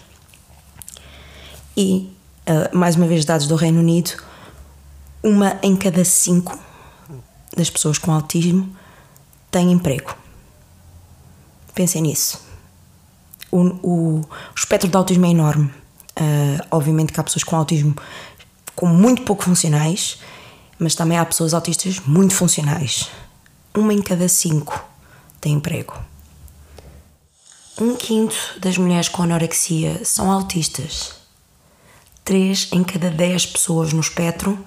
E, 1.77 2.11
ah, 2.47 2.71
mais 2.73 2.95
uma 2.95 3.07
vez, 3.07 3.25
dados 3.25 3.47
do 3.47 3.57
Reino 3.57 3.81
Unido, 3.81 4.13
uma 5.23 5.59
em 5.63 5.77
cada 5.77 6.05
cinco 6.05 6.59
das 7.57 7.69
pessoas 7.69 7.99
com 7.99 8.13
autismo 8.13 8.75
tem 9.51 9.73
emprego. 9.73 10.15
Pensem 11.75 12.03
nisso. 12.03 12.41
O, 13.51 13.59
o, 13.59 14.21
o 14.21 14.29
espectro 14.57 14.89
de 14.89 14.97
autismo 14.97 15.27
é 15.27 15.31
enorme. 15.31 15.73
Uh, 16.19 16.67
obviamente 16.71 17.13
que 17.13 17.21
há 17.21 17.25
pessoas 17.25 17.45
com 17.45 17.57
autismo 17.57 17.95
com 18.75 18.87
muito 18.87 19.23
pouco 19.23 19.45
funcionais, 19.45 20.19
mas 20.79 20.95
também 20.95 21.19
há 21.19 21.25
pessoas 21.25 21.53
autistas 21.53 22.01
muito 22.01 22.35
funcionais. 22.35 23.11
Uma 23.75 23.93
em 23.93 24.03
cada 24.03 24.29
cinco 24.29 24.83
tem 25.41 25.55
emprego. 25.55 25.99
Um 27.79 27.97
quinto 27.97 28.37
das 28.59 28.77
mulheres 28.77 29.09
com 29.09 29.23
anorexia 29.23 30.05
são 30.05 30.31
autistas. 30.31 31.13
Três 32.25 32.69
em 32.73 32.85
cada 32.85 33.11
dez 33.11 33.47
pessoas 33.47 33.93
no 33.93 34.01
espectro 34.01 34.59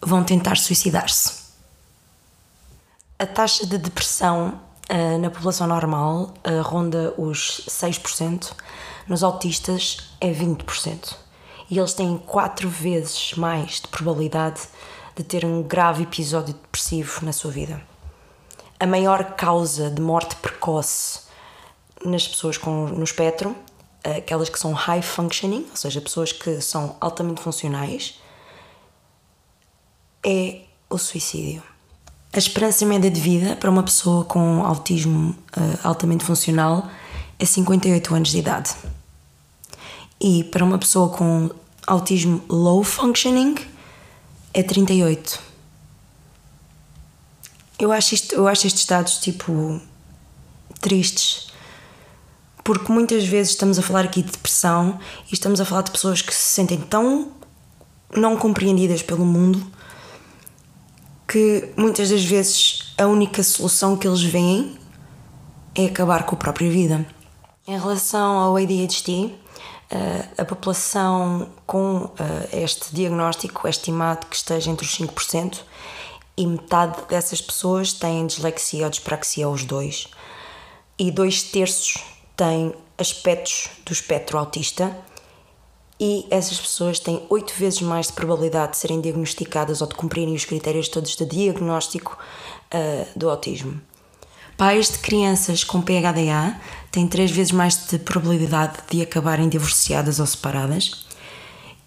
vão 0.00 0.22
tentar 0.24 0.56
suicidar-se. 0.56 1.46
A 3.18 3.26
taxa 3.26 3.66
de 3.66 3.78
depressão 3.78 4.60
uh, 4.90 5.18
na 5.18 5.30
população 5.30 5.66
normal 5.66 6.34
uh, 6.46 6.62
ronda 6.62 7.14
os 7.16 7.62
6%, 7.68 8.52
nos 9.08 9.22
autistas 9.22 10.10
é 10.20 10.30
20%. 10.30 11.14
E 11.70 11.78
eles 11.78 11.94
têm 11.94 12.18
quatro 12.18 12.68
vezes 12.68 13.34
mais 13.34 13.80
de 13.80 13.88
probabilidade 13.88 14.60
de 15.16 15.24
ter 15.24 15.44
um 15.44 15.62
grave 15.62 16.02
episódio 16.02 16.54
depressivo 16.54 17.24
na 17.24 17.32
sua 17.32 17.50
vida. 17.50 17.82
A 18.78 18.86
maior 18.86 19.34
causa 19.34 19.90
de 19.90 20.02
morte 20.02 20.36
precoce 20.36 21.20
nas 22.04 22.28
pessoas 22.28 22.58
com, 22.58 22.86
no 22.88 23.02
espectro, 23.02 23.56
aquelas 24.04 24.48
que 24.48 24.58
são 24.58 24.72
high 24.72 25.02
functioning, 25.02 25.66
ou 25.70 25.76
seja, 25.76 26.00
pessoas 26.00 26.30
que 26.30 26.60
são 26.60 26.96
altamente 27.00 27.40
funcionais, 27.40 28.20
é 30.26 30.62
o 30.90 30.98
suicídio. 30.98 31.62
A 32.32 32.38
esperança 32.38 32.84
média 32.84 33.08
de 33.08 33.20
vida 33.20 33.54
para 33.56 33.70
uma 33.70 33.84
pessoa 33.84 34.24
com 34.24 34.66
autismo 34.66 35.30
uh, 35.56 35.78
altamente 35.84 36.24
funcional 36.24 36.90
é 37.38 37.46
58 37.46 38.14
anos 38.14 38.30
de 38.30 38.38
idade. 38.38 38.74
E 40.20 40.42
para 40.44 40.64
uma 40.64 40.78
pessoa 40.78 41.08
com 41.10 41.48
autismo 41.86 42.42
low 42.48 42.82
functioning 42.82 43.54
é 44.52 44.62
38. 44.62 45.40
Eu 47.78 47.92
acho, 47.92 48.14
isto, 48.14 48.34
eu 48.34 48.48
acho 48.48 48.66
estes 48.66 48.84
dados 48.84 49.18
tipo 49.18 49.80
tristes 50.80 51.46
porque 52.64 52.90
muitas 52.90 53.24
vezes 53.24 53.52
estamos 53.52 53.78
a 53.78 53.82
falar 53.82 54.04
aqui 54.06 54.22
de 54.22 54.32
depressão 54.32 54.98
e 55.30 55.34
estamos 55.34 55.60
a 55.60 55.64
falar 55.64 55.82
de 55.82 55.92
pessoas 55.92 56.20
que 56.20 56.34
se 56.34 56.54
sentem 56.54 56.80
tão 56.80 57.30
não 58.12 58.36
compreendidas 58.36 59.02
pelo 59.02 59.24
mundo 59.24 59.64
que 61.36 61.68
muitas 61.76 62.08
das 62.08 62.24
vezes 62.24 62.94
a 62.96 63.06
única 63.06 63.42
solução 63.42 63.94
que 63.94 64.08
eles 64.08 64.22
veem 64.22 64.74
é 65.74 65.84
acabar 65.84 66.24
com 66.24 66.34
a 66.34 66.38
própria 66.38 66.70
vida. 66.70 67.06
Em 67.68 67.78
relação 67.78 68.38
ao 68.38 68.56
ADHD, 68.56 69.34
eh, 69.90 70.28
a 70.38 70.46
população 70.46 71.46
com 71.66 72.10
eh, 72.18 72.62
este 72.62 72.94
diagnóstico 72.94 73.66
é 73.66 73.70
estimado 73.70 74.24
que 74.28 74.34
esteja 74.34 74.70
entre 74.70 74.86
os 74.86 74.98
5% 74.98 75.60
e 76.38 76.46
metade 76.46 77.02
dessas 77.06 77.42
pessoas 77.42 77.92
têm 77.92 78.26
dislexia 78.26 78.84
ou 78.84 78.90
dispraxia, 78.90 79.46
os 79.46 79.62
dois, 79.62 80.08
e 80.98 81.10
dois 81.10 81.42
terços 81.42 82.02
têm 82.34 82.72
aspectos 82.96 83.68
do 83.84 83.92
espectro 83.92 84.38
autista 84.38 84.96
e 85.98 86.26
essas 86.30 86.58
pessoas 86.58 86.98
têm 86.98 87.22
oito 87.30 87.54
vezes 87.54 87.80
mais 87.80 88.08
de 88.08 88.12
probabilidade 88.12 88.72
de 88.72 88.78
serem 88.78 89.00
diagnosticadas 89.00 89.80
ou 89.80 89.86
de 89.86 89.94
cumprirem 89.94 90.34
os 90.34 90.44
critérios 90.44 90.88
todos 90.88 91.16
de 91.16 91.24
diagnóstico 91.24 92.16
uh, 92.74 93.18
do 93.18 93.30
autismo. 93.30 93.80
Pais 94.56 94.90
de 94.90 94.98
crianças 94.98 95.64
com 95.64 95.82
PHDA 95.82 96.58
têm 96.90 97.06
três 97.06 97.30
vezes 97.30 97.52
mais 97.52 97.86
de 97.86 97.98
probabilidade 97.98 98.78
de 98.90 99.02
acabarem 99.02 99.48
divorciadas 99.48 100.18
ou 100.18 100.26
separadas. 100.26 101.06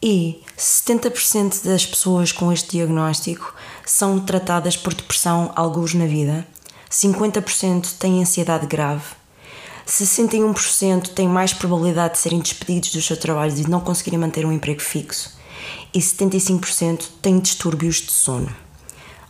E 0.02 0.42
70% 0.58 1.66
das 1.66 1.86
pessoas 1.86 2.32
com 2.32 2.52
este 2.52 2.78
diagnóstico 2.78 3.54
são 3.86 4.20
tratadas 4.20 4.78
por 4.78 4.94
depressão 4.94 5.52
alguns 5.56 5.94
na 5.94 6.06
vida, 6.06 6.48
50% 6.90 7.98
têm 7.98 8.22
ansiedade 8.22 8.66
grave 8.66 9.19
61% 9.90 11.10
têm 11.10 11.28
mais 11.28 11.52
probabilidade 11.52 12.14
de 12.14 12.20
serem 12.20 12.40
despedidos 12.40 12.92
dos 12.92 13.06
seus 13.06 13.18
trabalhos 13.18 13.60
e 13.60 13.64
de 13.64 13.70
não 13.70 13.80
conseguirem 13.80 14.20
manter 14.20 14.46
um 14.46 14.52
emprego 14.52 14.82
fixo. 14.82 15.36
E 15.92 16.00
75% 16.00 17.06
têm 17.22 17.40
distúrbios 17.40 17.96
de 17.96 18.12
sono. 18.12 18.56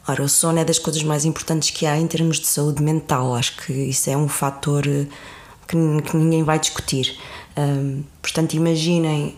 Ora, 0.05 0.21
o 0.21 0.27
sono 0.27 0.59
é 0.59 0.65
das 0.65 0.77
coisas 0.77 1.01
mais 1.01 1.23
importantes 1.23 1.69
que 1.69 1.85
há 1.85 1.97
em 1.97 2.07
termos 2.07 2.39
de 2.39 2.47
saúde 2.47 2.83
mental. 2.83 3.35
Acho 3.35 3.55
que 3.57 3.71
isso 3.71 4.09
é 4.09 4.17
um 4.17 4.27
fator 4.27 4.85
eh, 4.85 5.05
que, 5.65 5.77
que 6.01 6.17
ninguém 6.17 6.43
vai 6.43 6.59
discutir. 6.59 7.17
Um, 7.57 8.03
portanto, 8.21 8.53
imaginem 8.53 9.37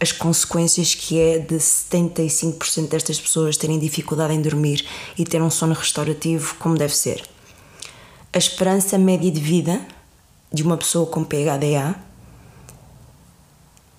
as 0.00 0.10
consequências 0.10 0.94
que 0.94 1.18
é 1.18 1.38
de 1.38 1.56
75% 1.56 2.88
destas 2.88 3.20
pessoas 3.20 3.56
terem 3.56 3.78
dificuldade 3.78 4.32
em 4.32 4.40
dormir 4.40 4.86
e 5.18 5.24
ter 5.24 5.42
um 5.42 5.50
sono 5.50 5.74
restaurativo 5.74 6.54
como 6.58 6.78
deve 6.78 6.96
ser. 6.96 7.22
A 8.32 8.38
esperança 8.38 8.96
média 8.96 9.30
de 9.30 9.40
vida 9.40 9.84
de 10.52 10.62
uma 10.62 10.76
pessoa 10.76 11.06
com 11.06 11.24
PHDA 11.24 11.94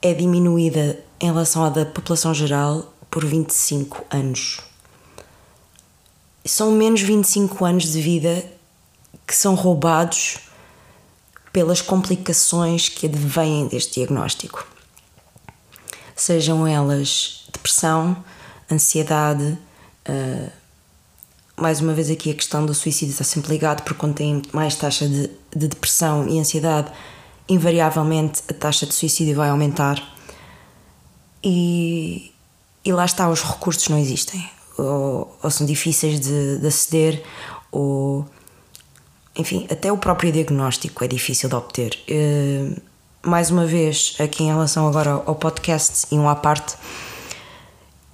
é 0.02 0.14
diminuída 0.14 1.00
em 1.20 1.26
relação 1.26 1.64
à 1.64 1.70
da 1.70 1.86
população 1.86 2.34
geral 2.34 2.94
por 3.10 3.26
25 3.26 4.06
anos. 4.10 4.60
São 6.46 6.72
menos 6.72 7.02
25 7.02 7.64
anos 7.64 7.92
de 7.92 8.02
vida 8.02 8.44
que 9.26 9.34
são 9.36 9.56
roubados 9.56 10.40
pelas 11.54 11.82
complicações 11.82 12.90
que 12.90 13.06
advêm 13.06 13.68
deste 13.68 13.96
diagnóstico. 14.00 14.68
Sejam 16.16 16.68
elas 16.68 17.46
depressão, 17.52 18.24
ansiedade, 18.72 19.58
uh, 20.10 20.52
mais 21.56 21.82
uma 21.82 21.94
vez 21.94 22.10
aqui 22.10 22.32
a 22.32 22.34
questão 22.34 22.66
do 22.66 22.74
suicídio 22.74 23.12
está 23.12 23.24
sempre 23.24 23.52
ligado 23.52 23.84
porque 23.84 24.00
quando 24.00 24.16
tem 24.16 24.42
mais 24.52 24.76
taxa 24.76 25.08
de, 25.08 25.30
de 25.56 25.68
depressão 25.68 26.28
e 26.28 26.40
ansiedade, 26.40 26.92
invariavelmente 27.48 28.42
a 28.50 28.54
taxa 28.54 28.86
de 28.86 28.94
suicídio 28.94 29.36
vai 29.36 29.50
aumentar. 29.50 30.02
E, 31.44 32.32
e 32.84 32.92
lá 32.92 33.06
está, 33.06 33.30
os 33.30 33.42
recursos 33.42 33.88
não 33.90 33.98
existem, 33.98 34.50
ou, 34.78 35.38
ou 35.44 35.52
são 35.52 35.66
difíceis 35.66 36.20
de, 36.20 36.58
de 36.58 36.68
aceder, 36.68 37.24
ou 37.72 38.26
enfim, 39.36 39.68
até 39.70 39.92
o 39.92 39.98
próprio 39.98 40.32
diagnóstico 40.32 41.04
é 41.04 41.08
difícil 41.08 41.50
de 41.50 41.56
obter. 41.56 42.00
Uh, 42.10 42.82
mais 43.26 43.50
uma 43.50 43.66
vez, 43.66 44.16
aqui 44.20 44.44
em 44.44 44.48
relação 44.48 44.88
agora 44.88 45.24
ao 45.26 45.36
podcast 45.36 46.08
e 46.12 46.16
um 46.16 46.30
à 46.30 46.36
parte, 46.36 46.76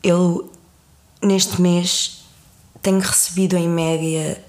eu 0.02 0.50
neste 1.22 1.62
mês 1.62 2.19
tenho 2.82 3.00
recebido 3.00 3.58
em 3.58 3.68
média 3.68 4.42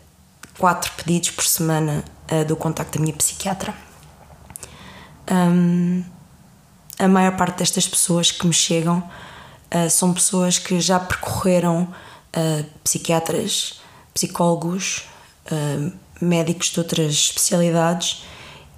quatro 0.58 0.92
pedidos 0.92 1.30
por 1.30 1.44
semana 1.44 2.04
uh, 2.30 2.44
do 2.44 2.54
contacto 2.56 2.98
da 2.98 3.02
minha 3.02 3.16
psiquiatra. 3.16 3.74
Um, 5.30 6.04
a 6.98 7.08
maior 7.08 7.36
parte 7.36 7.58
destas 7.58 7.88
pessoas 7.88 8.30
que 8.30 8.46
me 8.46 8.52
chegam 8.52 8.98
uh, 8.98 9.88
são 9.88 10.12
pessoas 10.12 10.58
que 10.58 10.80
já 10.80 11.00
percorreram 11.00 11.82
uh, 11.84 12.64
psiquiatras, 12.84 13.80
psicólogos, 14.12 15.04
médicos 16.20 16.68
de 16.68 16.78
outras 16.78 17.12
especialidades 17.12 18.22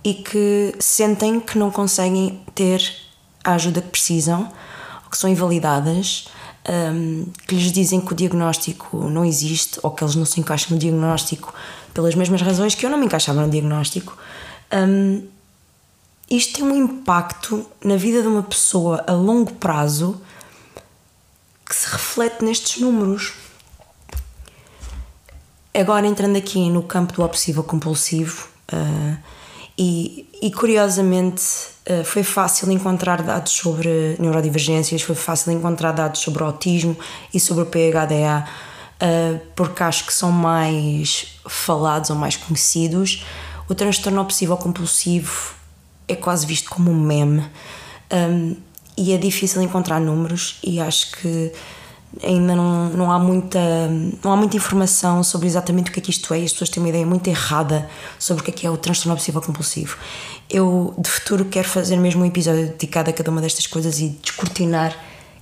e 0.03 0.15
que 0.15 0.75
sentem 0.79 1.39
que 1.39 1.59
não 1.59 1.71
conseguem 1.71 2.41
ter 2.55 2.95
a 3.45 3.53
ajuda 3.55 3.83
que 3.83 3.89
precisam, 3.89 4.51
que 5.11 5.19
são 5.19 5.29
invalidadas, 5.29 6.29
um, 6.69 7.27
que 7.47 7.55
lhes 7.55 7.73
dizem 7.73 8.01
que 8.01 8.13
o 8.13 8.17
diagnóstico 8.17 9.09
não 9.09 9.25
existe 9.25 9.81
ou 9.83 9.91
que 9.91 10.05
eles 10.05 10.15
não 10.15 10.25
se 10.25 10.41
encaixam 10.41 10.71
no 10.73 10.79
diagnóstico 10.79 11.53
pelas 11.93 12.15
mesmas 12.15 12.41
razões 12.41 12.75
que 12.75 12.87
eu 12.87 12.91
não 12.91 12.99
me 12.99 13.07
encaixava 13.07 13.43
no 13.43 13.51
diagnóstico. 13.51 14.17
Um, 14.73 15.27
isto 16.31 16.55
tem 16.55 16.65
um 16.65 16.75
impacto 16.75 17.67
na 17.85 17.97
vida 17.97 18.23
de 18.23 18.29
uma 18.29 18.43
pessoa 18.43 19.05
a 19.07 19.13
longo 19.13 19.53
prazo 19.55 20.21
que 21.67 21.75
se 21.75 21.87
reflete 21.91 22.45
nestes 22.45 22.81
números. 22.81 23.35
Agora 25.75 26.07
entrando 26.07 26.37
aqui 26.37 26.71
no 26.71 26.83
campo 26.83 27.15
do 27.15 27.23
obsessivo 27.23 27.63
compulsivo 27.63 28.49
uh, 28.73 29.19
e, 29.77 30.29
e, 30.41 30.51
curiosamente 30.53 31.43
foi 32.05 32.23
fácil 32.23 32.71
encontrar 32.71 33.23
dados 33.23 33.53
sobre 33.53 34.17
neurodivergências, 34.19 35.03
foi 35.03 35.17
fácil 35.17 35.53
encontrar 35.53 35.93
dados 35.93 36.21
sobre 36.21 36.43
autismo 36.43 36.97
e 37.35 37.41
sobre 37.41 37.65
o 37.65 37.67
PHDA 37.67 38.45
uh, 39.03 39.41
porque 39.57 39.83
acho 39.83 40.07
que 40.07 40.13
são 40.13 40.31
mais 40.31 41.39
falados 41.49 42.11
ou 42.11 42.17
mais 42.17 42.37
conhecidos. 42.37 43.25
O 43.69 43.75
transtorno 43.75 44.21
obsessivo 44.21 44.57
compulsivo 44.57 45.55
é 46.07 46.15
quase 46.15 46.47
visto 46.47 46.71
como 46.71 46.91
um 46.91 47.01
meme 47.01 47.45
um, 48.13 48.57
e 48.97 49.13
é 49.13 49.17
difícil 49.17 49.63
encontrar 49.63 50.01
números 50.01 50.59
e 50.63 50.79
acho 50.79 51.13
que 51.13 51.53
ainda 52.23 52.55
não, 52.55 52.91
não, 52.91 53.11
há 53.11 53.19
muita, 53.19 53.59
não 54.23 54.33
há 54.33 54.37
muita 54.37 54.57
informação 54.57 55.23
sobre 55.23 55.47
exatamente 55.47 55.91
o 55.91 55.95
que 55.95 56.01
é 56.01 56.03
que 56.03 56.11
isto 56.11 56.35
é 56.35 56.41
e 56.41 56.45
as 56.45 56.53
pessoas 56.53 56.69
têm 56.69 56.83
uma 56.83 56.91
ideia 56.91 57.07
muito 57.07 57.27
errada 57.29 57.89
sobre 58.19 58.43
o 58.43 58.45
que 58.45 58.51
é 58.51 58.55
que 58.55 58.67
é 58.67 58.71
o 58.71 58.77
transtorno 58.77 59.15
obsessivo 59.15 59.41
compulsivo. 59.41 59.97
Eu, 60.53 60.95
de 60.99 61.09
futuro, 61.09 61.47
quero 61.47 61.67
fazer 61.67 61.97
mesmo 61.97 62.23
um 62.23 62.27
episódio 62.27 62.67
dedicado 62.67 63.09
a 63.09 63.13
cada 63.15 63.31
uma 63.31 63.41
destas 63.41 63.67
coisas 63.67 63.99
e 64.01 64.11
descortinar 64.11 64.95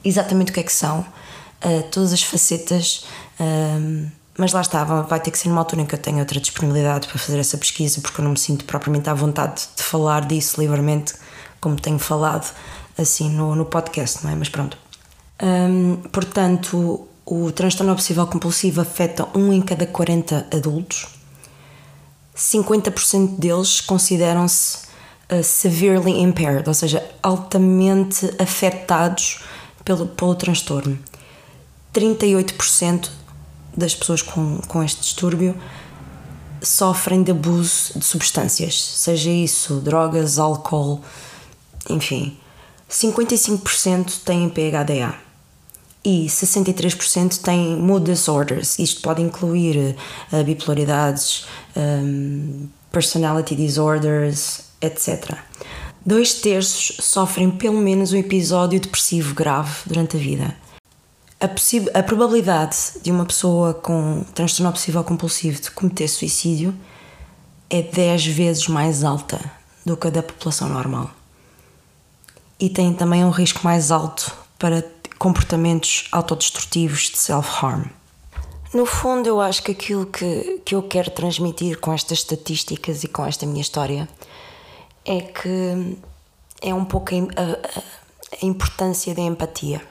exatamente 0.04 0.52
o 0.52 0.54
que 0.54 0.60
é 0.60 0.62
que 0.62 0.72
são, 0.72 1.00
uh, 1.00 1.82
todas 1.90 2.12
as 2.12 2.22
facetas, 2.22 3.04
uh, 3.40 4.08
mas 4.38 4.52
lá 4.52 4.60
estava, 4.60 5.02
vai 5.02 5.18
ter 5.18 5.32
que 5.32 5.38
ser 5.38 5.48
numa 5.48 5.60
altura 5.60 5.82
em 5.82 5.84
que 5.84 5.96
eu 5.96 5.98
tenha 5.98 6.20
outra 6.20 6.38
disponibilidade 6.38 7.08
para 7.08 7.18
fazer 7.18 7.40
essa 7.40 7.58
pesquisa, 7.58 8.00
porque 8.00 8.20
eu 8.20 8.24
não 8.24 8.30
me 8.30 8.38
sinto 8.38 8.64
propriamente 8.64 9.10
à 9.10 9.14
vontade 9.14 9.62
de 9.76 9.82
falar 9.82 10.26
disso 10.26 10.60
livremente, 10.60 11.14
como 11.60 11.74
tenho 11.74 11.98
falado 11.98 12.48
assim 12.96 13.28
no, 13.30 13.56
no 13.56 13.64
podcast, 13.64 14.24
não 14.24 14.30
é? 14.30 14.36
Mas 14.36 14.48
pronto. 14.48 14.78
Um, 15.42 15.96
portanto, 16.12 17.08
o 17.26 17.50
transtorno 17.50 17.92
obsessivo 17.92 18.24
compulsivo 18.28 18.80
afeta 18.80 19.26
um 19.36 19.52
em 19.52 19.60
cada 19.60 19.86
40 19.86 20.46
adultos. 20.54 21.08
50% 22.36 23.40
deles 23.40 23.80
consideram-se 23.80 24.89
uh, 25.30 25.42
severely 25.42 26.20
impaired, 26.20 26.68
ou 26.68 26.74
seja, 26.74 27.04
altamente 27.22 28.30
afetados 28.38 29.40
pelo, 29.84 30.06
pelo 30.06 30.34
transtorno. 30.34 30.98
38% 31.94 33.10
das 33.76 33.94
pessoas 33.94 34.22
com, 34.22 34.58
com 34.68 34.82
este 34.82 35.00
distúrbio 35.00 35.56
sofrem 36.62 37.22
de 37.22 37.30
abuso 37.30 37.98
de 37.98 38.04
substâncias, 38.04 38.80
seja 38.80 39.30
isso 39.30 39.76
drogas, 39.80 40.38
álcool, 40.38 41.00
enfim. 41.88 42.36
55% 42.88 44.24
têm 44.24 44.48
PHDA 44.48 45.14
e 46.04 46.26
63% 46.26 47.40
têm 47.40 47.76
mood 47.76 48.04
disorders. 48.04 48.78
Isto 48.78 49.00
pode 49.00 49.22
incluir 49.22 49.96
uh, 50.32 50.44
bipolaridades, 50.44 51.46
um, 51.76 52.68
personality 52.90 53.54
disorders, 53.54 54.69
etc. 54.80 55.38
Dois 56.04 56.34
terços 56.34 56.96
sofrem 57.04 57.50
pelo 57.50 57.78
menos 57.78 58.12
um 58.12 58.16
episódio 58.16 58.80
depressivo 58.80 59.34
grave 59.34 59.70
durante 59.86 60.16
a 60.16 60.20
vida. 60.20 60.56
A, 61.38 61.46
a 61.98 62.02
probabilidade 62.02 62.76
de 63.02 63.10
uma 63.10 63.24
pessoa 63.24 63.74
com 63.74 64.24
transtorno 64.34 64.70
obsessivo 64.70 65.02
compulsivo 65.04 65.60
de 65.60 65.70
cometer 65.70 66.08
suicídio 66.08 66.74
é 67.68 67.82
10 67.82 68.26
vezes 68.26 68.68
mais 68.68 69.04
alta 69.04 69.40
do 69.84 69.96
que 69.96 70.08
a 70.08 70.10
da 70.10 70.22
população 70.22 70.68
normal. 70.68 71.10
E 72.58 72.68
tem 72.68 72.92
também 72.92 73.24
um 73.24 73.30
risco 73.30 73.60
mais 73.64 73.90
alto 73.90 74.34
para 74.58 74.84
comportamentos 75.18 76.08
autodestrutivos 76.12 77.10
de 77.10 77.18
self-harm. 77.18 77.84
No 78.72 78.86
fundo, 78.86 79.26
eu 79.26 79.40
acho 79.40 79.62
que 79.62 79.72
aquilo 79.72 80.06
que, 80.06 80.60
que 80.64 80.74
eu 80.74 80.82
quero 80.82 81.10
transmitir 81.10 81.78
com 81.78 81.92
estas 81.92 82.18
estatísticas 82.18 83.02
e 83.02 83.08
com 83.08 83.24
esta 83.26 83.44
minha 83.44 83.60
história 83.60 84.08
é 85.10 85.20
que 85.22 85.98
é 86.62 86.72
um 86.72 86.84
pouco 86.84 87.12
a, 87.12 88.40
a, 88.40 88.46
importância 88.46 89.12
da 89.12 89.20
empatia, 89.20 89.82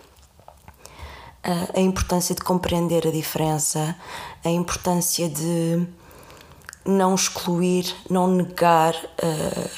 a, 1.43 1.77
a, 1.77 1.81
importância 1.81 2.33
de 2.33 2.41
compreender 2.41 3.05
a 3.05 3.11
diferença, 3.11 3.97
a 4.45 4.49
importância 4.49 5.27
de 5.27 5.85
não 6.85 7.13
excluir, 7.13 7.93
não 8.09 8.27
negar 8.27 8.95
uh, 8.95 9.69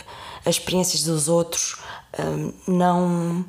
as 0.45 0.57
experiências 0.57 1.03
dos 1.03 1.27
outros, 1.27 1.81
uh, 2.19 2.53
não 2.67 3.43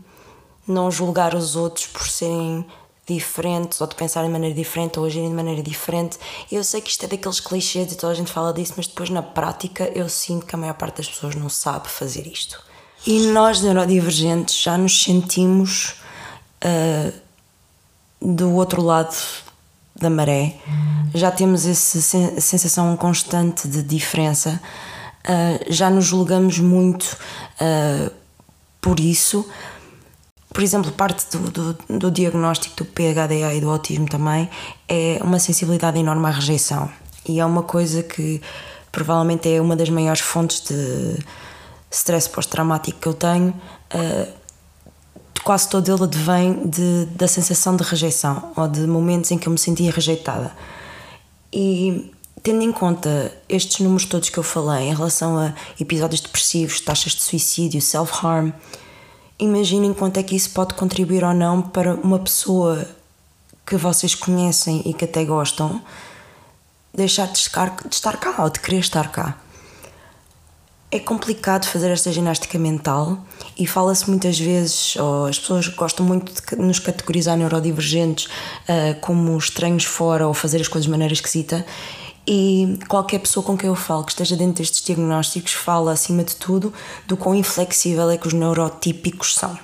não 0.66 0.90
julgar 0.92 1.34
os 1.34 1.56
outros 1.56 1.88
por 1.88 2.06
serem 2.06 2.64
diferentes 3.06 3.80
ou 3.80 3.86
de 3.86 3.94
pensar 3.94 4.22
de 4.22 4.28
maneira 4.28 4.54
diferente 4.54 4.98
ou 4.98 5.04
agirem 5.04 5.28
de 5.28 5.34
maneira 5.34 5.62
diferente. 5.62 6.18
Eu 6.50 6.62
sei 6.62 6.80
que 6.80 6.90
isto 6.90 7.04
é 7.04 7.08
daqueles 7.08 7.40
clichês 7.40 7.92
e 7.92 7.96
toda 7.96 8.12
a 8.12 8.16
gente 8.16 8.30
fala 8.30 8.52
disso, 8.52 8.74
mas 8.76 8.86
depois 8.86 9.10
na 9.10 9.22
prática 9.22 9.90
eu 9.94 10.08
sinto 10.08 10.46
que 10.46 10.54
a 10.54 10.58
maior 10.58 10.74
parte 10.74 10.98
das 10.98 11.08
pessoas 11.08 11.34
não 11.34 11.48
sabe 11.48 11.88
fazer 11.88 12.26
isto. 12.26 12.62
E 13.06 13.26
nós 13.28 13.60
neurodivergentes 13.60 14.54
já 14.62 14.78
nos 14.78 15.02
sentimos 15.02 15.96
uh, 16.64 17.12
do 18.20 18.52
outro 18.52 18.80
lado 18.80 19.16
da 19.96 20.08
maré, 20.08 20.56
já 21.12 21.30
temos 21.30 21.66
essa 21.66 22.00
sensação 22.40 22.96
constante 22.96 23.68
de 23.68 23.82
diferença, 23.82 24.60
uh, 25.24 25.72
já 25.72 25.90
nos 25.90 26.04
julgamos 26.04 26.58
muito 26.60 27.16
uh, 27.60 28.12
por 28.80 29.00
isso 29.00 29.48
por 30.52 30.62
exemplo, 30.62 30.92
parte 30.92 31.24
do, 31.36 31.50
do, 31.50 31.98
do, 31.98 32.10
diagnóstico 32.10 32.76
do 32.76 32.84
PHDA 32.84 33.54
e 33.54 33.60
do 33.60 33.70
autismo 33.70 34.06
também 34.06 34.50
é 34.88 35.18
uma 35.22 35.38
sensibilidade 35.38 35.98
enorme 35.98 36.26
à 36.26 36.30
rejeição. 36.30 36.90
E 37.26 37.40
é 37.40 37.44
uma 37.44 37.62
coisa 37.62 38.02
que 38.02 38.40
provavelmente 38.90 39.48
é 39.48 39.60
uma 39.60 39.74
das 39.74 39.88
maiores 39.88 40.20
fontes 40.20 40.60
de 40.60 41.18
stress 41.90 42.28
pós-traumático 42.28 42.98
que 43.00 43.06
eu 43.08 43.14
tenho. 43.14 43.54
Uh, 43.94 44.32
quase 45.42 45.68
todo 45.68 45.90
ele 45.90 46.04
advém 46.04 46.66
de, 46.66 47.06
da 47.06 47.26
sensação 47.26 47.74
de 47.74 47.82
rejeição 47.82 48.52
ou 48.54 48.68
de 48.68 48.86
momentos 48.86 49.30
em 49.30 49.38
que 49.38 49.48
eu 49.48 49.52
me 49.52 49.58
sentia 49.58 49.90
rejeitada. 49.90 50.52
E 51.52 52.12
tendo 52.42 52.62
em 52.62 52.72
conta 52.72 53.32
estes 53.48 53.80
números 53.80 54.04
todos 54.04 54.28
que 54.28 54.38
eu 54.38 54.42
falei 54.42 54.88
em 54.88 54.94
relação 54.94 55.38
a 55.38 55.54
episódios 55.80 56.20
depressivos, 56.20 56.80
taxas 56.80 57.12
de 57.12 57.22
suicídio, 57.22 57.80
self-harm, 57.80 58.52
imaginem 59.42 59.92
quanto 59.92 60.18
é 60.18 60.22
que 60.22 60.36
isso 60.36 60.50
pode 60.50 60.74
contribuir 60.74 61.24
ou 61.24 61.34
não 61.34 61.60
para 61.60 61.94
uma 61.96 62.18
pessoa 62.18 62.86
que 63.66 63.76
vocês 63.76 64.14
conhecem 64.14 64.82
e 64.84 64.94
que 64.94 65.04
até 65.04 65.24
gostam 65.24 65.82
deixar 66.94 67.26
de 67.26 67.38
estar, 67.38 67.74
de 67.88 67.94
estar 67.94 68.16
cá 68.18 68.42
ou 68.42 68.50
de 68.50 68.60
querer 68.60 68.78
estar 68.78 69.10
cá. 69.10 69.36
É 70.90 70.98
complicado 70.98 71.64
fazer 71.64 71.90
esta 71.90 72.12
ginástica 72.12 72.58
mental 72.58 73.18
e 73.58 73.66
fala-se 73.66 74.08
muitas 74.10 74.38
vezes, 74.38 74.94
ou 74.96 75.24
as 75.24 75.38
pessoas 75.38 75.66
gostam 75.68 76.04
muito 76.04 76.32
de 76.34 76.62
nos 76.62 76.78
categorizar 76.78 77.36
neurodivergentes 77.36 78.26
uh, 78.26 79.00
como 79.00 79.36
estranhos 79.38 79.84
fora 79.84 80.28
ou 80.28 80.34
fazer 80.34 80.60
as 80.60 80.68
coisas 80.68 80.84
de 80.84 80.90
maneira 80.90 81.14
esquisita. 81.14 81.64
E 82.26 82.78
qualquer 82.88 83.18
pessoa 83.18 83.44
com 83.44 83.56
quem 83.56 83.68
eu 83.68 83.74
falo 83.74 84.04
que 84.04 84.12
esteja 84.12 84.36
dentro 84.36 84.62
destes 84.62 84.82
diagnósticos 84.82 85.52
fala, 85.54 85.92
acima 85.92 86.22
de 86.22 86.36
tudo, 86.36 86.72
do 87.06 87.16
quão 87.16 87.34
inflexível 87.34 88.08
é 88.10 88.16
que 88.16 88.28
os 88.28 88.32
neurotípicos 88.32 89.34
são. 89.34 89.58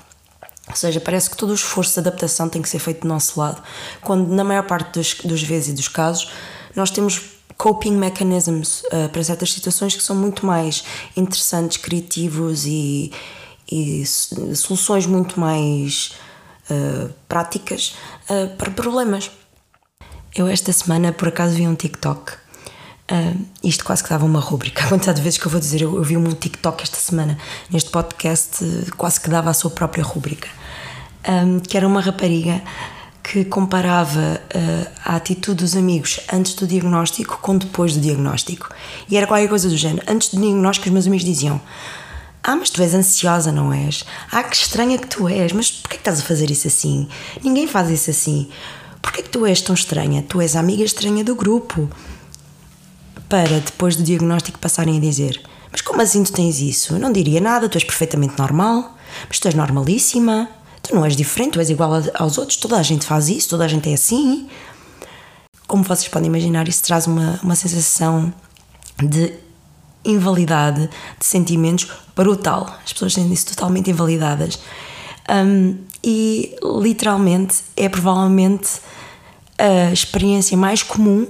Ou 0.69 0.77
seja, 0.77 1.01
parece 1.01 1.31
que 1.31 1.37
todo 1.37 1.51
o 1.51 1.55
esforço 1.55 1.95
de 1.95 2.01
adaptação 2.01 2.49
tem 2.49 2.61
que 2.61 2.69
ser 2.69 2.79
feito 2.79 3.03
do 3.03 3.09
nosso 3.09 3.39
lado, 3.41 3.63
quando 4.03 4.29
na 4.29 4.45
maior 4.45 4.65
parte 4.65 4.93
dos, 4.93 5.15
dos 5.25 5.43
vezes 5.43 5.71
e 5.71 5.73
dos 5.73 5.89
casos 5.89 6.31
nós 6.75 6.91
temos 6.91 7.39
coping 7.57 7.97
mechanisms 7.97 8.83
uh, 8.85 9.09
para 9.11 9.25
certas 9.25 9.53
situações 9.53 9.95
que 9.95 10.03
são 10.03 10.15
muito 10.15 10.45
mais 10.45 10.85
interessantes, 11.17 11.77
criativos 11.77 12.67
e, 12.67 13.13
e 13.71 14.05
soluções 14.07 15.07
muito 15.07 15.41
mais 15.41 16.13
uh, 16.71 17.13
práticas 17.29 17.97
uh, 18.31 18.55
para 18.57 18.71
problemas. 18.71 19.31
Eu 20.35 20.47
esta 20.47 20.73
semana 20.73 21.13
por 21.13 21.29
acaso 21.29 21.55
vi 21.55 21.67
um 21.67 21.75
TikTok. 21.75 22.48
Isto 23.63 23.85
quase 23.85 24.03
que 24.03 24.11
dava 24.11 24.25
uma 24.25 24.41
rúbrica. 24.41 24.85
A 24.87 24.89
quantidade 24.89 25.17
de 25.17 25.23
vezes 25.23 25.39
que 25.39 25.47
eu 25.47 25.51
vou 25.51 25.61
dizer, 25.61 25.83
eu, 25.83 25.97
eu 25.97 26.03
vi 26.03 26.17
um 26.17 26.31
TikTok 26.33 26.83
esta 26.83 26.99
semana 26.99 27.39
neste 27.71 27.91
podcast, 27.91 28.65
quase 28.97 29.21
que 29.21 29.31
dava 29.31 29.51
a 29.51 29.55
sua 29.55 29.71
própria 29.71 30.05
rúbrica. 30.05 30.49
Um, 31.29 31.61
que 31.61 31.77
era 31.77 31.87
uma 31.87 32.01
rapariga 32.01 32.63
que 33.31 33.45
comparava 33.45 34.41
uh, 34.41 34.91
a 35.05 35.17
atitude 35.17 35.63
dos 35.63 35.77
amigos 35.77 36.21
antes 36.33 36.55
do 36.55 36.67
diagnóstico 36.67 37.39
com 37.43 37.59
depois 37.59 37.95
do 37.95 38.01
diagnóstico. 38.01 38.71
E 39.09 39.17
era 39.17 39.27
qualquer 39.27 39.49
coisa 39.49 39.69
do 39.69 39.77
género. 39.77 40.03
Antes 40.11 40.31
do 40.31 40.41
diagnóstico, 40.41 40.89
os 40.89 40.93
meus 40.93 41.07
amigos 41.07 41.27
diziam: 41.27 41.61
Ah, 42.43 42.57
mas 42.57 42.71
tu 42.71 42.81
és 42.81 42.95
ansiosa, 42.95 43.53
não 43.53 43.73
és? 43.73 44.05
Ah, 44.33 44.43
que 44.43 44.57
estranha 44.57 44.97
que 44.97 45.07
tu 45.07 45.29
és, 45.29 45.53
mas 45.53 45.71
porquê 45.71 45.97
que 45.97 46.01
estás 46.01 46.21
a 46.21 46.23
fazer 46.23 46.51
isso 46.51 46.67
assim? 46.67 47.07
Ninguém 47.45 47.67
faz 47.67 47.91
isso 47.91 48.11
assim. 48.11 48.49
Porquê 49.03 49.23
que 49.23 49.29
tu 49.29 49.45
és 49.45 49.61
tão 49.61 49.75
estranha? 49.75 50.25
Tu 50.27 50.41
és 50.41 50.57
a 50.57 50.61
amiga 50.61 50.83
estranha 50.83 51.23
do 51.23 51.35
grupo. 51.35 51.91
Para 53.29 53.61
depois 53.61 53.95
do 53.95 54.03
diagnóstico 54.03 54.59
passarem 54.59 54.97
a 54.97 55.01
dizer: 55.01 55.41
Mas 55.71 55.81
como 55.81 56.01
assim 56.01 56.23
tu 56.25 56.33
tens 56.33 56.61
isso? 56.61 56.95
Eu 56.95 56.99
não 56.99 57.13
diria 57.13 57.41
nada, 57.41 57.69
tu 57.69 57.77
és 57.77 57.85
perfeitamente 57.85 58.39
normal, 58.39 58.97
mas 59.29 59.39
tu 59.39 59.47
és 59.49 59.55
normalíssima. 59.55 60.49
Tu 60.83 60.95
não 60.95 61.05
és 61.05 61.15
diferente, 61.15 61.53
tu 61.53 61.61
és 61.61 61.69
igual 61.69 61.93
aos 62.15 62.39
outros, 62.39 62.57
toda 62.57 62.79
a 62.79 62.83
gente 62.83 63.05
faz 63.05 63.29
isso, 63.29 63.51
toda 63.51 63.65
a 63.65 63.69
gente 63.69 63.91
é 63.91 63.95
assim. 63.95 64.49
Como 65.67 65.83
vocês 65.83 66.09
podem 66.09 66.29
imaginar, 66.29 66.67
isso 66.67 66.83
traz 66.83 67.07
uma, 67.07 67.39
uma 67.43 67.55
sensação 67.55 68.33
de 69.03 69.35
invalidade 70.05 70.89
de 71.19 71.27
sentimentos 71.27 71.89
brutal. 72.17 72.75
As 72.85 72.93
pessoas 72.93 73.13
sentem-se 73.13 73.47
totalmente 73.47 73.91
invalidadas. 73.91 74.59
Um, 75.29 75.77
e 76.03 76.57
literalmente 76.81 77.57
é 77.77 77.89
provavelmente 77.89 78.81
a 79.59 79.93
experiência 79.93 80.57
mais 80.57 80.83
comum 80.83 81.27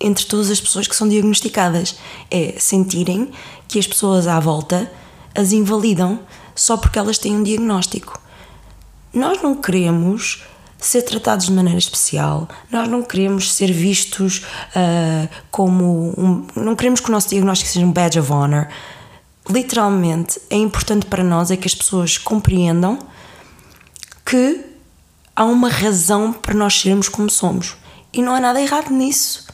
entre 0.00 0.24
todas 0.26 0.50
as 0.50 0.60
pessoas 0.60 0.86
que 0.86 0.96
são 0.96 1.08
diagnosticadas. 1.08 1.96
É 2.30 2.54
sentirem 2.58 3.30
que 3.68 3.78
as 3.78 3.86
pessoas 3.86 4.26
à 4.26 4.38
volta 4.38 4.90
as 5.34 5.52
invalidam 5.52 6.20
só 6.54 6.76
porque 6.76 6.98
elas 6.98 7.18
têm 7.18 7.36
um 7.36 7.42
diagnóstico. 7.42 8.20
Nós 9.12 9.40
não 9.42 9.54
queremos 9.54 10.44
ser 10.78 11.02
tratados 11.02 11.46
de 11.46 11.52
maneira 11.52 11.78
especial, 11.78 12.48
nós 12.70 12.88
não 12.88 13.02
queremos 13.02 13.52
ser 13.52 13.72
vistos 13.72 14.44
uh, 14.74 15.28
como. 15.50 16.14
Um, 16.16 16.46
não 16.56 16.76
queremos 16.76 17.00
que 17.00 17.08
o 17.08 17.12
nosso 17.12 17.28
diagnóstico 17.28 17.70
seja 17.70 17.84
um 17.84 17.92
badge 17.92 18.18
of 18.18 18.32
honor. 18.32 18.68
Literalmente, 19.48 20.40
é 20.50 20.56
importante 20.56 21.06
para 21.06 21.22
nós 21.22 21.50
é 21.50 21.56
que 21.56 21.66
as 21.66 21.74
pessoas 21.74 22.18
compreendam 22.18 22.98
que 24.24 24.60
há 25.34 25.44
uma 25.44 25.68
razão 25.68 26.32
para 26.32 26.54
nós 26.54 26.80
sermos 26.80 27.08
como 27.08 27.30
somos. 27.30 27.76
E 28.12 28.22
não 28.22 28.34
há 28.34 28.40
nada 28.40 28.60
errado 28.60 28.90
nisso. 28.90 29.46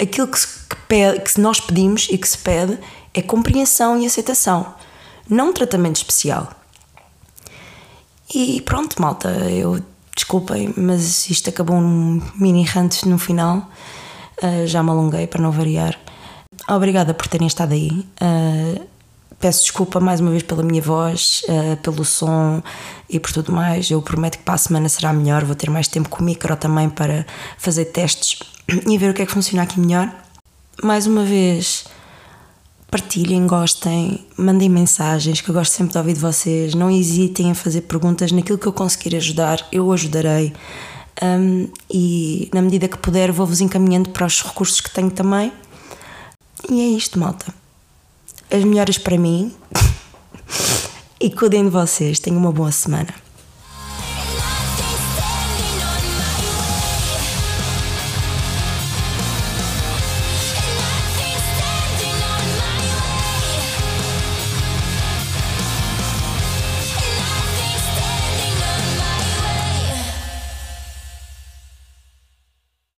Aquilo 0.00 0.28
que, 0.28 0.38
se, 0.38 0.48
pede, 0.88 1.20
que 1.20 1.40
nós 1.40 1.60
pedimos 1.60 2.08
e 2.10 2.16
que 2.16 2.28
se 2.28 2.38
pede 2.38 2.78
é 3.12 3.20
compreensão 3.20 4.00
e 4.00 4.06
aceitação, 4.06 4.74
não 5.28 5.50
um 5.50 5.52
tratamento 5.52 5.96
especial. 5.96 6.50
E 8.32 8.60
pronto, 8.62 9.00
malta, 9.00 9.28
eu 9.50 9.80
desculpem, 10.14 10.72
mas 10.76 11.28
isto 11.28 11.50
acabou 11.50 11.76
um 11.76 12.22
mini 12.36 12.64
rant 12.64 13.02
no 13.04 13.18
final. 13.18 13.68
Uh, 14.42 14.66
já 14.66 14.82
me 14.82 14.90
alonguei 14.90 15.26
para 15.26 15.42
não 15.42 15.50
variar. 15.50 15.98
Obrigada 16.68 17.12
por 17.12 17.26
terem 17.26 17.46
estado 17.46 17.72
aí. 17.72 18.06
Uh, 18.20 18.86
peço 19.38 19.62
desculpa 19.62 20.00
mais 20.00 20.20
uma 20.20 20.30
vez 20.30 20.42
pela 20.42 20.62
minha 20.62 20.82
voz, 20.82 21.42
uh, 21.48 21.76
pelo 21.78 22.04
som 22.04 22.62
e 23.08 23.18
por 23.20 23.32
tudo 23.32 23.52
mais. 23.52 23.90
Eu 23.90 24.02
prometo 24.02 24.38
que 24.38 24.44
para 24.44 24.54
a 24.54 24.58
semana 24.58 24.88
será 24.88 25.12
melhor. 25.12 25.44
Vou 25.44 25.54
ter 25.54 25.70
mais 25.70 25.88
tempo 25.88 26.08
com 26.08 26.22
o 26.22 26.24
micro 26.24 26.56
também 26.56 26.88
para 26.88 27.26
fazer 27.58 27.86
testes 27.86 28.38
e 28.86 28.98
ver 28.98 29.10
o 29.10 29.14
que 29.14 29.22
é 29.22 29.26
que 29.26 29.32
funciona 29.32 29.62
aqui 29.62 29.78
melhor. 29.78 30.12
Mais 30.82 31.06
uma 31.06 31.24
vez 31.24 31.84
partilhem, 32.90 33.46
gostem, 33.46 34.26
mandem 34.36 34.68
mensagens, 34.68 35.40
que 35.40 35.48
eu 35.48 35.54
gosto 35.54 35.72
sempre 35.72 35.92
de 35.92 35.98
ouvir 35.98 36.14
de 36.14 36.20
vocês. 36.20 36.74
Não 36.74 36.90
hesitem 36.90 37.50
em 37.50 37.54
fazer 37.54 37.82
perguntas 37.82 38.32
naquilo 38.32 38.58
que 38.58 38.66
eu 38.66 38.72
conseguir 38.72 39.16
ajudar, 39.16 39.66
eu 39.70 39.92
ajudarei. 39.92 40.52
Um, 41.22 41.68
e 41.90 42.50
na 42.52 42.62
medida 42.62 42.88
que 42.88 42.98
puder, 42.98 43.30
vou-vos 43.30 43.60
encaminhando 43.60 44.10
para 44.10 44.26
os 44.26 44.42
recursos 44.42 44.80
que 44.80 44.90
tenho 44.90 45.10
também. 45.10 45.52
E 46.68 46.80
é 46.80 46.86
isto, 46.88 47.18
malta. 47.18 47.59
As 48.50 48.64
melhoras 48.64 48.98
para 48.98 49.16
mim. 49.16 49.54
e 51.20 51.30
cuidem 51.30 51.64
de 51.64 51.70
vocês. 51.70 52.18
Tenham 52.18 52.38
uma 52.38 52.52
boa 52.52 52.72
semana. 52.72 53.14